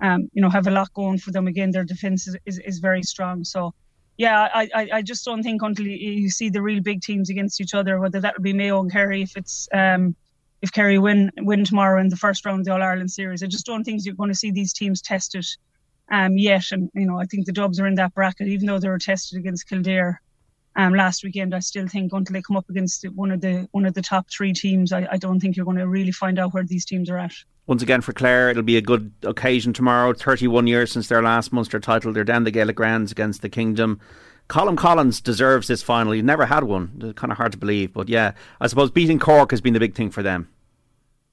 um, 0.00 0.28
you 0.32 0.42
know 0.42 0.50
have 0.50 0.66
a 0.66 0.72
lot 0.72 0.92
going 0.92 1.18
for 1.18 1.30
them. 1.30 1.46
Again, 1.46 1.70
their 1.70 1.84
defence 1.84 2.26
is, 2.26 2.36
is, 2.44 2.58
is 2.58 2.78
very 2.80 3.04
strong. 3.04 3.44
So 3.44 3.74
yeah, 4.18 4.48
I, 4.54 4.68
I, 4.74 4.88
I 4.94 5.02
just 5.02 5.24
don't 5.24 5.42
think 5.42 5.62
until 5.62 5.86
you 5.86 6.30
see 6.30 6.50
the 6.50 6.62
real 6.62 6.82
big 6.82 7.00
teams 7.02 7.30
against 7.30 7.60
each 7.60 7.74
other, 7.74 7.98
whether 7.98 8.20
that 8.20 8.36
will 8.36 8.42
be 8.42 8.52
Mayo 8.52 8.80
and 8.80 8.92
Kerry, 8.92 9.22
if 9.22 9.36
it's 9.36 9.68
um, 9.72 10.14
if 10.60 10.72
Kerry 10.72 10.98
win 10.98 11.30
win 11.38 11.64
tomorrow 11.64 12.00
in 12.00 12.08
the 12.08 12.16
first 12.16 12.44
round 12.44 12.60
of 12.60 12.64
the 12.66 12.72
All 12.72 12.82
Ireland 12.82 13.10
series, 13.10 13.42
I 13.42 13.46
just 13.46 13.66
don't 13.66 13.84
think 13.84 14.04
you're 14.04 14.14
going 14.14 14.30
to 14.30 14.34
see 14.34 14.50
these 14.50 14.72
teams 14.72 15.02
tested 15.02 15.46
um, 16.10 16.36
yet. 16.36 16.70
And, 16.70 16.90
you 16.94 17.06
know, 17.06 17.18
I 17.18 17.24
think 17.24 17.46
the 17.46 17.52
Dubs 17.52 17.80
are 17.80 17.86
in 17.86 17.96
that 17.96 18.14
bracket, 18.14 18.48
even 18.48 18.66
though 18.66 18.78
they 18.78 18.88
were 18.88 18.98
tested 18.98 19.38
against 19.38 19.68
Kildare 19.68 20.20
um, 20.76 20.94
last 20.94 21.22
weekend. 21.24 21.54
I 21.54 21.60
still 21.60 21.86
think 21.88 22.12
until 22.12 22.34
they 22.34 22.42
come 22.42 22.56
up 22.56 22.68
against 22.68 23.04
one 23.10 23.30
of 23.30 23.40
the 23.40 23.68
one 23.72 23.84
of 23.84 23.94
the 23.94 24.02
top 24.02 24.28
three 24.30 24.52
teams, 24.52 24.92
I, 24.92 25.06
I 25.10 25.16
don't 25.16 25.40
think 25.40 25.56
you're 25.56 25.64
going 25.64 25.78
to 25.78 25.88
really 25.88 26.12
find 26.12 26.38
out 26.38 26.54
where 26.54 26.64
these 26.64 26.84
teams 26.84 27.10
are 27.10 27.18
at. 27.18 27.34
Once 27.66 27.82
again 27.82 28.00
for 28.00 28.12
Clare, 28.12 28.50
it'll 28.50 28.62
be 28.62 28.76
a 28.76 28.82
good 28.82 29.12
occasion 29.22 29.72
tomorrow. 29.72 30.12
31 30.12 30.66
years 30.66 30.90
since 30.90 31.08
their 31.08 31.22
last 31.22 31.52
Munster 31.52 31.78
title. 31.78 32.12
They're 32.12 32.24
down 32.24 32.44
the 32.44 32.50
Gaelic 32.50 32.76
grounds 32.76 33.12
against 33.12 33.42
the 33.42 33.48
Kingdom. 33.48 34.00
Colm 34.48 34.76
Collins 34.76 35.20
deserves 35.20 35.68
this 35.68 35.82
final. 35.82 36.12
He's 36.12 36.24
never 36.24 36.44
had 36.44 36.64
one. 36.64 36.92
It's 37.00 37.18
kind 37.18 37.30
of 37.30 37.38
hard 37.38 37.52
to 37.52 37.58
believe, 37.58 37.92
but 37.92 38.08
yeah, 38.08 38.32
I 38.60 38.66
suppose 38.66 38.90
beating 38.90 39.18
Cork 39.18 39.50
has 39.52 39.60
been 39.60 39.72
the 39.72 39.80
big 39.80 39.94
thing 39.94 40.10
for 40.10 40.22
them. 40.22 40.48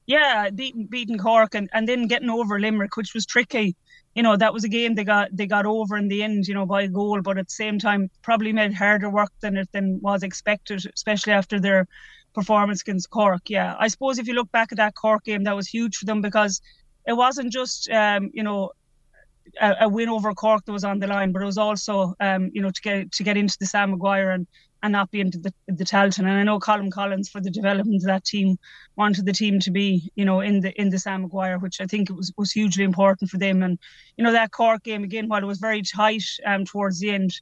Yeah, 0.05 0.49
beating 0.49 0.85
beating 0.85 1.17
Cork 1.17 1.55
and, 1.55 1.69
and 1.73 1.87
then 1.87 2.07
getting 2.07 2.29
over 2.29 2.59
Limerick, 2.59 2.95
which 2.95 3.13
was 3.13 3.25
tricky 3.25 3.75
you 4.15 4.23
know 4.23 4.35
that 4.35 4.53
was 4.53 4.63
a 4.63 4.69
game 4.69 4.95
they 4.95 5.03
got 5.03 5.29
they 5.35 5.45
got 5.45 5.65
over 5.65 5.97
in 5.97 6.07
the 6.07 6.23
end, 6.23 6.47
you 6.47 6.53
know, 6.53 6.65
by 6.65 6.83
a 6.83 6.87
goal. 6.87 7.21
But 7.21 7.37
at 7.37 7.47
the 7.47 7.53
same 7.53 7.79
time, 7.79 8.09
probably 8.21 8.53
made 8.53 8.73
harder 8.73 9.09
work 9.09 9.31
than 9.41 9.57
it 9.57 9.69
than 9.71 9.99
was 10.01 10.23
expected, 10.23 10.83
especially 10.93 11.33
after 11.33 11.59
their 11.59 11.87
performance 12.33 12.81
against 12.81 13.09
Cork. 13.09 13.49
Yeah, 13.49 13.75
I 13.79 13.87
suppose 13.87 14.19
if 14.19 14.27
you 14.27 14.33
look 14.33 14.51
back 14.51 14.71
at 14.71 14.77
that 14.77 14.95
Cork 14.95 15.25
game, 15.25 15.43
that 15.43 15.55
was 15.55 15.67
huge 15.67 15.97
for 15.97 16.05
them 16.05 16.21
because 16.21 16.61
it 17.07 17.13
wasn't 17.13 17.51
just 17.51 17.89
um, 17.91 18.31
you 18.33 18.43
know 18.43 18.71
a, 19.61 19.75
a, 19.81 19.89
win 19.89 20.09
over 20.09 20.33
Cork 20.33 20.65
that 20.65 20.71
was 20.71 20.83
on 20.83 20.99
the 20.99 21.07
line, 21.07 21.31
but 21.31 21.41
it 21.41 21.45
was 21.45 21.57
also 21.57 22.15
um, 22.19 22.51
you 22.53 22.61
know 22.61 22.71
to 22.71 22.81
get 22.81 23.11
to 23.13 23.23
get 23.23 23.37
into 23.37 23.57
the 23.59 23.65
Sam 23.65 23.91
Maguire 23.91 24.31
and 24.31 24.47
and 24.83 24.93
not 24.93 25.11
be 25.11 25.21
into 25.21 25.37
the, 25.37 25.53
the 25.67 25.83
Tailteann. 25.83 26.19
And 26.19 26.31
I 26.31 26.43
know 26.43 26.59
Colm 26.59 26.91
Collins 26.91 27.29
for 27.29 27.41
the 27.41 27.49
development 27.49 28.03
of 28.03 28.07
that 28.07 28.25
team 28.25 28.57
wanted 28.95 29.25
the 29.25 29.33
team 29.33 29.59
to 29.59 29.71
be, 29.71 30.11
you 30.15 30.25
know, 30.25 30.41
in 30.41 30.61
the 30.61 30.79
in 30.79 30.89
the 30.89 30.99
Sam 30.99 31.23
Maguire, 31.23 31.59
which 31.59 31.81
I 31.81 31.85
think 31.85 32.09
it 32.09 32.15
was 32.15 32.31
was 32.37 32.51
hugely 32.51 32.83
important 32.83 33.29
for 33.29 33.37
them. 33.37 33.63
And 33.63 33.77
you 34.17 34.23
know 34.23 34.31
that 34.31 34.51
Cork 34.51 34.83
game 34.83 35.03
again, 35.03 35.27
while 35.27 35.43
it 35.43 35.47
was 35.47 35.59
very 35.59 35.81
tight 35.81 36.23
um, 36.45 36.65
towards 36.65 36.99
the 36.99 37.11
end, 37.11 37.39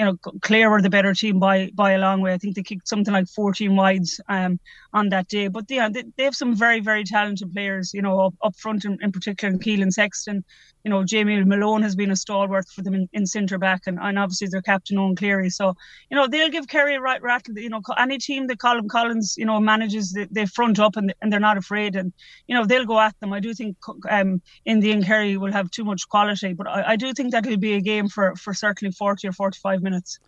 you 0.00 0.04
know, 0.04 0.16
Clare 0.40 0.70
were 0.70 0.80
the 0.80 0.90
better 0.90 1.12
team 1.12 1.38
by 1.38 1.70
by 1.74 1.92
a 1.92 1.98
long 1.98 2.20
way. 2.22 2.32
I 2.32 2.38
think 2.38 2.56
they 2.56 2.62
kicked 2.62 2.88
something 2.88 3.12
like 3.12 3.28
14 3.28 3.76
wides 3.76 4.20
um, 4.28 4.58
on 4.92 5.10
that 5.10 5.28
day. 5.28 5.48
But 5.48 5.66
yeah, 5.68 5.88
they, 5.88 6.04
they 6.16 6.24
have 6.24 6.34
some 6.34 6.54
very 6.56 6.80
very 6.80 7.04
talented 7.04 7.52
players, 7.52 7.92
you 7.92 8.02
know, 8.02 8.18
up, 8.20 8.34
up 8.42 8.56
front 8.56 8.84
in, 8.84 8.98
in 9.02 9.12
particular, 9.12 9.56
Keelan 9.58 9.92
Sexton. 9.92 10.44
You 10.84 10.90
know, 10.90 11.04
Jamie 11.04 11.44
Malone 11.44 11.82
has 11.82 11.94
been 11.94 12.10
a 12.10 12.16
stalwart 12.16 12.68
for 12.68 12.82
them 12.82 12.94
in, 12.94 13.08
in 13.12 13.26
centre 13.26 13.58
back, 13.58 13.82
and, 13.86 13.98
and 14.00 14.18
obviously 14.18 14.48
their 14.48 14.62
captain 14.62 14.96
Eoin 14.96 15.16
Cleary. 15.16 15.50
So 15.50 15.74
you 16.10 16.16
know 16.16 16.26
they'll 16.26 16.50
give 16.50 16.68
Kerry 16.68 16.96
a 16.96 17.00
right 17.00 17.22
rattle. 17.22 17.58
You 17.58 17.68
know, 17.68 17.82
any 17.98 18.18
team 18.18 18.46
that 18.46 18.58
Colm 18.58 18.88
Collins 18.88 19.34
you 19.36 19.44
know 19.44 19.60
manages, 19.60 20.12
they, 20.12 20.26
they 20.30 20.46
front 20.46 20.78
up 20.78 20.96
and 20.96 21.14
and 21.20 21.32
they're 21.32 21.40
not 21.40 21.58
afraid, 21.58 21.96
and 21.96 22.12
you 22.46 22.54
know 22.54 22.64
they'll 22.64 22.86
go 22.86 22.98
at 22.98 23.18
them. 23.20 23.32
I 23.32 23.40
do 23.40 23.52
think 23.52 23.76
um, 24.08 24.40
the 24.64 24.92
end 24.92 25.04
Kerry 25.04 25.36
will 25.36 25.52
have 25.52 25.70
too 25.70 25.84
much 25.84 26.08
quality, 26.08 26.54
but 26.54 26.66
I, 26.66 26.92
I 26.92 26.96
do 26.96 27.12
think 27.12 27.32
that 27.32 27.44
it'll 27.46 27.58
be 27.58 27.74
a 27.74 27.80
game 27.80 28.08
for 28.08 28.34
for 28.36 28.54
certainly 28.54 28.92
40 28.92 29.28
or 29.28 29.32
45 29.32 29.82
minutes 29.82 29.90
minutes. 29.90 30.18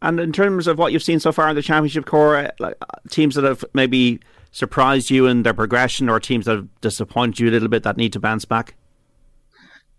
And 0.00 0.18
in 0.18 0.32
terms 0.32 0.66
of 0.66 0.78
what 0.78 0.92
you've 0.92 1.02
seen 1.02 1.20
so 1.20 1.32
far 1.32 1.48
in 1.48 1.54
the 1.54 1.62
championship 1.62 2.06
Cora, 2.06 2.44
uh, 2.44 2.50
like 2.58 2.76
uh, 2.80 2.86
teams 3.08 3.36
that 3.36 3.44
have 3.44 3.64
maybe 3.72 4.20
surprised 4.50 5.10
you 5.10 5.26
in 5.26 5.44
their 5.44 5.54
progression, 5.54 6.08
or 6.08 6.18
teams 6.18 6.46
that 6.46 6.56
have 6.56 6.80
disappointed 6.80 7.38
you 7.38 7.48
a 7.48 7.52
little 7.52 7.68
bit 7.68 7.84
that 7.84 7.96
need 7.96 8.12
to 8.12 8.20
bounce 8.20 8.44
back. 8.44 8.74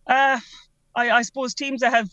Uh, 0.07 0.39
I, 0.95 1.11
I 1.11 1.21
suppose 1.21 1.53
teams 1.53 1.81
that 1.81 1.93
have 1.93 2.09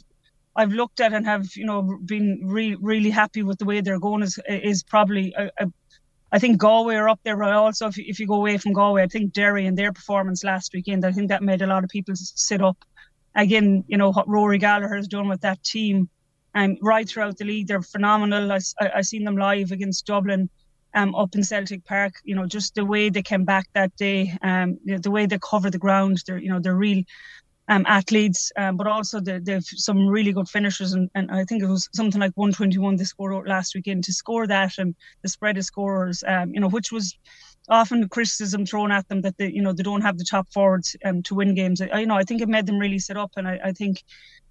I've 0.56 0.72
looked 0.72 1.00
at 1.00 1.12
and 1.12 1.26
have 1.26 1.46
you 1.54 1.64
know 1.64 1.98
been 2.04 2.40
re- 2.44 2.76
really 2.80 3.10
happy 3.10 3.42
with 3.42 3.58
the 3.58 3.64
way 3.64 3.80
they're 3.80 3.98
going 3.98 4.22
is 4.22 4.38
is 4.48 4.82
probably 4.82 5.34
a, 5.36 5.50
a, 5.58 5.66
I 6.32 6.38
think 6.38 6.58
Galway 6.58 6.94
are 6.96 7.08
up 7.08 7.20
there, 7.24 7.36
but 7.36 7.52
also 7.52 7.88
if, 7.88 7.98
if 7.98 8.20
you 8.20 8.26
go 8.26 8.34
away 8.34 8.56
from 8.58 8.72
Galway, 8.72 9.02
I 9.02 9.08
think 9.08 9.32
Derry 9.32 9.66
and 9.66 9.76
their 9.76 9.92
performance 9.92 10.44
last 10.44 10.72
weekend, 10.72 11.04
I 11.04 11.12
think 11.12 11.28
that 11.28 11.42
made 11.42 11.62
a 11.62 11.66
lot 11.66 11.84
of 11.84 11.90
people 11.90 12.14
sit 12.16 12.62
up. 12.62 12.78
Again, 13.34 13.84
you 13.88 13.96
know 13.96 14.12
what 14.12 14.28
Rory 14.28 14.58
Gallagher 14.58 14.94
has 14.94 15.08
done 15.08 15.28
with 15.28 15.40
that 15.42 15.62
team 15.62 16.08
um, 16.54 16.76
right 16.82 17.08
throughout 17.08 17.36
the 17.36 17.44
league. 17.44 17.68
They're 17.68 17.82
phenomenal. 17.82 18.52
I, 18.52 18.58
I, 18.80 18.90
I 18.96 19.00
seen 19.02 19.24
them 19.24 19.36
live 19.36 19.72
against 19.72 20.06
Dublin. 20.06 20.50
Um, 20.92 21.14
up 21.14 21.36
in 21.36 21.44
Celtic 21.44 21.84
Park, 21.84 22.14
you 22.24 22.34
know, 22.34 22.46
just 22.46 22.74
the 22.74 22.84
way 22.84 23.10
they 23.10 23.22
came 23.22 23.44
back 23.44 23.68
that 23.74 23.94
day, 23.94 24.36
um, 24.42 24.76
you 24.82 24.98
the 24.98 25.12
way 25.12 25.24
they 25.24 25.38
cover 25.38 25.70
the 25.70 25.78
ground, 25.78 26.20
they're, 26.26 26.36
you 26.36 26.48
know, 26.48 26.58
they're 26.58 26.74
real 26.74 27.04
um, 27.70 27.86
athletes, 27.86 28.50
um, 28.56 28.76
but 28.76 28.88
also 28.88 29.20
they, 29.20 29.38
they've 29.38 29.64
some 29.64 30.08
really 30.08 30.32
good 30.32 30.48
finishers, 30.48 30.92
and, 30.92 31.08
and 31.14 31.30
I 31.30 31.44
think 31.44 31.62
it 31.62 31.68
was 31.68 31.88
something 31.94 32.20
like 32.20 32.32
121 32.34 32.96
they 32.96 33.04
scored 33.04 33.48
last 33.48 33.74
weekend 33.74 34.04
to 34.04 34.12
score 34.12 34.46
that 34.48 34.76
and 34.78 34.94
the 35.22 35.28
spread 35.28 35.56
of 35.56 35.64
scorers, 35.64 36.24
um, 36.26 36.52
you 36.52 36.60
know, 36.60 36.68
which 36.68 36.90
was 36.90 37.16
often 37.68 38.08
criticism 38.08 38.66
thrown 38.66 38.90
at 38.90 39.08
them 39.08 39.22
that 39.22 39.38
they, 39.38 39.50
you 39.50 39.62
know, 39.62 39.72
they 39.72 39.84
don't 39.84 40.02
have 40.02 40.18
the 40.18 40.24
top 40.24 40.52
forwards 40.52 40.96
um, 41.04 41.22
to 41.22 41.36
win 41.36 41.54
games. 41.54 41.80
I, 41.80 42.00
you 42.00 42.06
know, 42.06 42.16
I 42.16 42.24
think 42.24 42.42
it 42.42 42.48
made 42.48 42.66
them 42.66 42.78
really 42.78 42.98
sit 42.98 43.16
up, 43.16 43.30
and 43.36 43.46
I, 43.46 43.60
I 43.66 43.72
think 43.72 44.02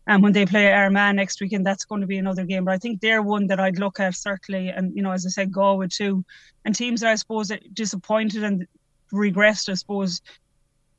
and 0.08 0.23
when 0.23 0.34
they 0.34 0.45
play 0.45 0.71
Armagh 0.71 1.15
next 1.15 1.39
weekend, 1.39 1.67
that's 1.67 1.86
going 1.86 2.01
to 2.01 2.08
be 2.08 2.17
another 2.17 2.43
game. 2.43 2.65
But 2.65 2.73
I 2.73 2.79
think 2.79 2.99
they're 2.99 3.21
one 3.21 3.45
that 3.47 3.60
I'd 3.60 3.77
look 3.77 3.99
at 3.99 4.15
certainly. 4.15 4.69
And, 4.69 4.95
you 4.95 5.03
know, 5.03 5.12
as 5.12 5.23
I 5.23 5.29
said, 5.29 5.51
Galway 5.51 5.88
too. 5.88 6.25
And 6.65 6.73
teams 6.73 7.01
that 7.01 7.12
I 7.12 7.15
suppose 7.15 7.51
disappointed 7.73 8.43
and 8.43 8.65
regressed, 9.13 9.69
I 9.69 9.75
suppose 9.75 10.21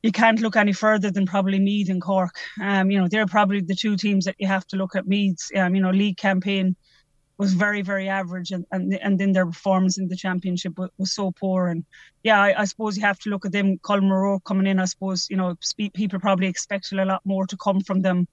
you 0.02 0.12
can't 0.12 0.40
look 0.40 0.56
any 0.56 0.72
further 0.72 1.10
than 1.10 1.26
probably 1.26 1.58
Meath 1.58 1.90
and 1.90 2.00
Cork. 2.02 2.34
Um, 2.60 2.90
you 2.90 2.98
know, 2.98 3.08
they're 3.08 3.26
probably 3.26 3.60
the 3.60 3.74
two 3.74 3.96
teams 3.96 4.24
that 4.24 4.36
you 4.38 4.46
have 4.46 4.66
to 4.68 4.76
look 4.76 4.96
at. 4.96 5.06
Meath's, 5.06 5.50
um, 5.56 5.74
you 5.74 5.82
know, 5.82 5.90
league 5.90 6.16
campaign 6.16 6.76
was 7.38 7.54
very, 7.54 7.80
very 7.80 8.08
average, 8.08 8.50
and 8.50 8.66
and, 8.70 8.94
and 8.94 9.18
then 9.18 9.32
their 9.32 9.46
performance 9.46 9.98
in 9.98 10.08
the 10.08 10.16
championship 10.16 10.78
was, 10.78 10.90
was 10.98 11.12
so 11.12 11.32
poor. 11.32 11.68
And 11.68 11.84
yeah, 12.22 12.40
I, 12.40 12.60
I, 12.60 12.64
suppose 12.64 12.96
you 12.96 13.02
have 13.02 13.18
to 13.20 13.30
look 13.30 13.46
at 13.46 13.52
them. 13.52 13.78
Colm 13.78 14.10
O'Rourke 14.10 14.44
coming 14.44 14.66
in, 14.66 14.78
I 14.78 14.84
suppose 14.84 15.26
you 15.30 15.36
know 15.36 15.56
people 15.94 16.20
probably 16.20 16.48
expected 16.48 16.98
a 16.98 17.04
lot 17.04 17.22
more 17.24 17.46
to 17.46 17.56
come 17.56 17.80
from 17.80 18.02
them 18.02 18.26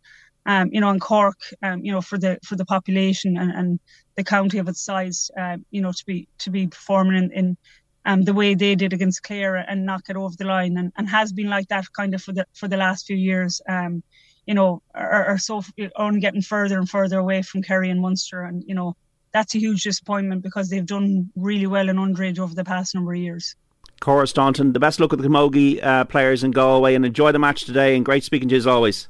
um, 0.47 0.69
you 0.71 0.79
know, 0.79 0.89
in 0.89 0.99
Cork, 0.99 1.37
um, 1.61 1.83
you 1.83 1.91
know, 1.91 2.01
for 2.01 2.17
the 2.17 2.39
for 2.43 2.55
the 2.55 2.65
population 2.65 3.37
and, 3.37 3.51
and 3.51 3.79
the 4.15 4.23
county 4.23 4.57
of 4.57 4.69
its 4.69 4.81
size, 4.81 5.29
uh, 5.37 5.57
you 5.71 5.81
know, 5.81 5.91
to 5.91 6.05
be 6.05 6.27
to 6.39 6.49
be 6.49 6.67
performing 6.67 7.21
in, 7.25 7.31
in 7.33 7.57
um, 8.07 8.23
the 8.23 8.33
way 8.33 8.55
they 8.55 8.73
did 8.73 8.93
against 8.93 9.21
Clare 9.21 9.57
and 9.57 9.85
knock 9.85 10.03
it 10.09 10.15
over 10.15 10.35
the 10.35 10.45
line, 10.45 10.77
and, 10.77 10.91
and 10.97 11.09
has 11.09 11.33
been 11.33 11.49
like 11.49 11.67
that 11.67 11.91
kind 11.93 12.15
of 12.15 12.23
for 12.23 12.31
the 12.31 12.47
for 12.53 12.67
the 12.67 12.77
last 12.77 13.05
few 13.05 13.17
years. 13.17 13.61
Um, 13.69 14.01
you 14.45 14.53
know, 14.53 14.81
are, 14.95 15.25
are 15.25 15.37
so 15.37 15.61
only 15.97 16.21
getting 16.21 16.41
further 16.41 16.77
and 16.77 16.89
further 16.89 17.19
away 17.19 17.41
from 17.41 17.61
Kerry 17.61 17.89
and 17.89 18.01
Munster, 18.01 18.43
and 18.43 18.63
you 18.65 18.73
know, 18.73 18.95
that's 19.33 19.53
a 19.55 19.59
huge 19.59 19.83
disappointment 19.83 20.41
because 20.41 20.69
they've 20.69 20.85
done 20.85 21.29
really 21.35 21.67
well 21.67 21.89
in 21.89 21.97
underage 21.97 22.39
over 22.39 22.55
the 22.55 22.63
past 22.63 22.95
number 22.95 23.13
of 23.13 23.19
years. 23.19 23.55
Cora 23.99 24.27
Staunton, 24.27 24.71
the 24.71 24.79
best 24.79 25.01
look 25.01 25.11
at 25.11 25.19
the 25.19 25.27
Camogie 25.27 25.83
uh, 25.83 26.05
players 26.05 26.43
in 26.43 26.51
Galway 26.51 26.95
and 26.95 27.05
enjoy 27.05 27.33
the 27.33 27.39
match 27.39 27.65
today. 27.65 27.95
And 27.95 28.05
great 28.05 28.23
speaking 28.23 28.47
to 28.49 28.55
you 28.55 28.59
as 28.59 28.67
always. 28.67 29.09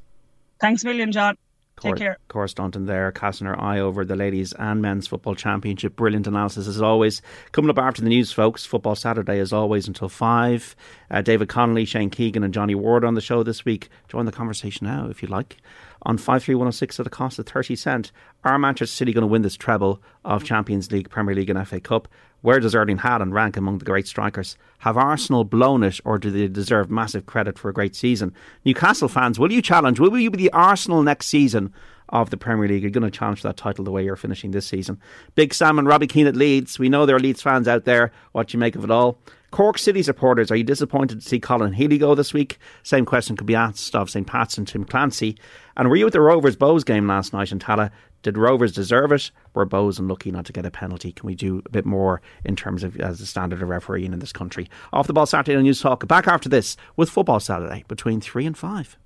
Thanks 0.59 0.83
a 0.83 0.87
million, 0.87 1.11
John. 1.11 1.37
Take 1.79 1.91
Cor- 1.91 1.95
care. 1.97 2.17
Cora 2.27 2.49
Staunton 2.49 2.87
there, 2.87 3.11
casting 3.11 3.45
her 3.45 3.59
eye 3.61 3.79
over 3.79 4.03
the 4.03 4.15
ladies 4.15 4.51
and 4.53 4.81
men's 4.81 5.05
football 5.05 5.35
championship. 5.35 5.95
Brilliant 5.95 6.25
analysis 6.25 6.67
as 6.67 6.81
always. 6.81 7.21
Coming 7.51 7.69
up 7.69 7.77
after 7.77 8.01
the 8.01 8.09
news, 8.09 8.31
folks. 8.31 8.65
Football 8.65 8.95
Saturday 8.95 9.39
as 9.39 9.53
always 9.53 9.87
until 9.87 10.09
five. 10.09 10.75
Uh, 11.11 11.21
David 11.21 11.49
Connolly, 11.49 11.85
Shane 11.85 12.09
Keegan, 12.09 12.43
and 12.43 12.53
Johnny 12.53 12.73
Ward 12.73 13.03
on 13.05 13.13
the 13.13 13.21
show 13.21 13.43
this 13.43 13.63
week. 13.63 13.89
Join 14.07 14.25
the 14.25 14.31
conversation 14.31 14.87
now 14.87 15.07
if 15.07 15.21
you 15.21 15.27
like. 15.27 15.57
On 16.01 16.17
five 16.17 16.43
three 16.43 16.55
one 16.55 16.65
zero 16.65 16.69
oh 16.69 16.71
six 16.71 16.99
at 16.99 17.05
a 17.07 17.11
cost 17.11 17.37
of 17.37 17.45
thirty 17.45 17.75
cent. 17.75 18.11
Are 18.43 18.57
Manchester 18.57 18.95
City 18.95 19.13
going 19.13 19.21
to 19.23 19.27
win 19.27 19.43
this 19.43 19.55
treble 19.55 20.01
of 20.25 20.43
Champions 20.43 20.91
League, 20.91 21.09
Premier 21.09 21.35
League, 21.35 21.49
and 21.49 21.67
FA 21.67 21.79
Cup? 21.79 22.07
Where 22.41 22.59
does 22.59 22.75
Erling 22.75 22.99
Haaland 22.99 23.33
rank 23.33 23.57
among 23.57 23.79
the 23.79 23.85
great 23.85 24.07
strikers? 24.07 24.57
Have 24.79 24.95
Arsenal 24.95 25.43
blown 25.43 25.83
it, 25.83 25.99
or 26.05 26.19
do 26.19 26.29
they 26.29 26.47
deserve 26.47 26.89
massive 26.89 27.25
credit 27.25 27.57
for 27.57 27.69
a 27.69 27.73
great 27.73 27.95
season? 27.95 28.33
Newcastle 28.63 29.07
fans, 29.07 29.39
will 29.39 29.51
you 29.51 29.61
challenge? 29.61 29.99
Will 29.99 30.17
you 30.19 30.29
be 30.29 30.37
the 30.37 30.53
Arsenal 30.53 31.01
next 31.01 31.27
season? 31.27 31.73
Of 32.09 32.29
the 32.29 32.37
Premier 32.37 32.67
League, 32.67 32.83
you're 32.83 32.91
going 32.91 33.03
to 33.03 33.11
challenge 33.11 33.41
that 33.41 33.57
title 33.57 33.83
the 33.83 33.91
way 33.91 34.03
you're 34.03 34.15
finishing 34.15 34.51
this 34.51 34.65
season. 34.65 34.99
Big 35.35 35.53
Sam 35.53 35.77
and 35.77 35.87
Robbie 35.87 36.07
Keane 36.07 36.27
at 36.27 36.37
Leeds. 36.37 36.79
We 36.79 36.87
know 36.87 37.05
there 37.05 37.17
are 37.17 37.19
Leeds 37.19 37.41
fans 37.41 37.67
out 37.67 37.83
there. 37.83 38.11
What 38.31 38.47
do 38.47 38.55
you 38.55 38.59
make 38.59 38.75
of 38.75 38.83
it 38.85 38.91
all? 38.91 39.19
Cork 39.51 39.77
City 39.77 40.03
supporters, 40.03 40.51
are 40.51 40.55
you 40.55 40.63
disappointed 40.63 41.21
to 41.21 41.27
see 41.27 41.39
Colin 41.39 41.73
Healy 41.73 41.97
go 41.97 42.15
this 42.15 42.33
week? 42.33 42.59
Same 42.83 43.05
question 43.05 43.37
could 43.37 43.47
be 43.47 43.55
asked 43.55 43.95
of 43.95 44.09
St 44.09 44.27
Pat's 44.27 44.57
and 44.57 44.67
Tim 44.67 44.83
Clancy. 44.83 45.37
And 45.77 45.89
were 45.89 45.95
you 45.95 46.07
at 46.07 46.13
the 46.13 46.21
Rovers 46.21 46.57
Bohs 46.57 46.85
game 46.85 47.07
last 47.07 47.31
night 47.31 47.51
in 47.51 47.59
Tallaght? 47.59 47.91
Did 48.23 48.37
Rovers 48.37 48.73
deserve 48.73 49.11
it? 49.13 49.31
Were 49.53 49.65
Bohs 49.65 49.99
unlucky 49.99 50.31
not 50.31 50.45
to 50.45 50.53
get 50.53 50.65
a 50.65 50.71
penalty? 50.71 51.13
Can 51.13 51.27
we 51.27 51.35
do 51.35 51.61
a 51.65 51.69
bit 51.69 51.85
more 51.85 52.21
in 52.43 52.55
terms 52.55 52.83
of 52.83 52.99
as 52.99 53.19
the 53.19 53.25
standard 53.25 53.61
of 53.61 53.69
refereeing 53.69 54.11
in 54.11 54.19
this 54.19 54.33
country? 54.33 54.69
Off 54.91 55.07
the 55.07 55.13
ball 55.13 55.25
Saturday 55.25 55.57
on 55.57 55.63
Newstalk. 55.63 56.05
Back 56.07 56.27
after 56.27 56.49
this 56.49 56.75
with 56.97 57.09
Football 57.09 57.39
Saturday 57.39 57.85
between 57.87 58.19
three 58.19 58.45
and 58.45 58.57
five. 58.57 58.97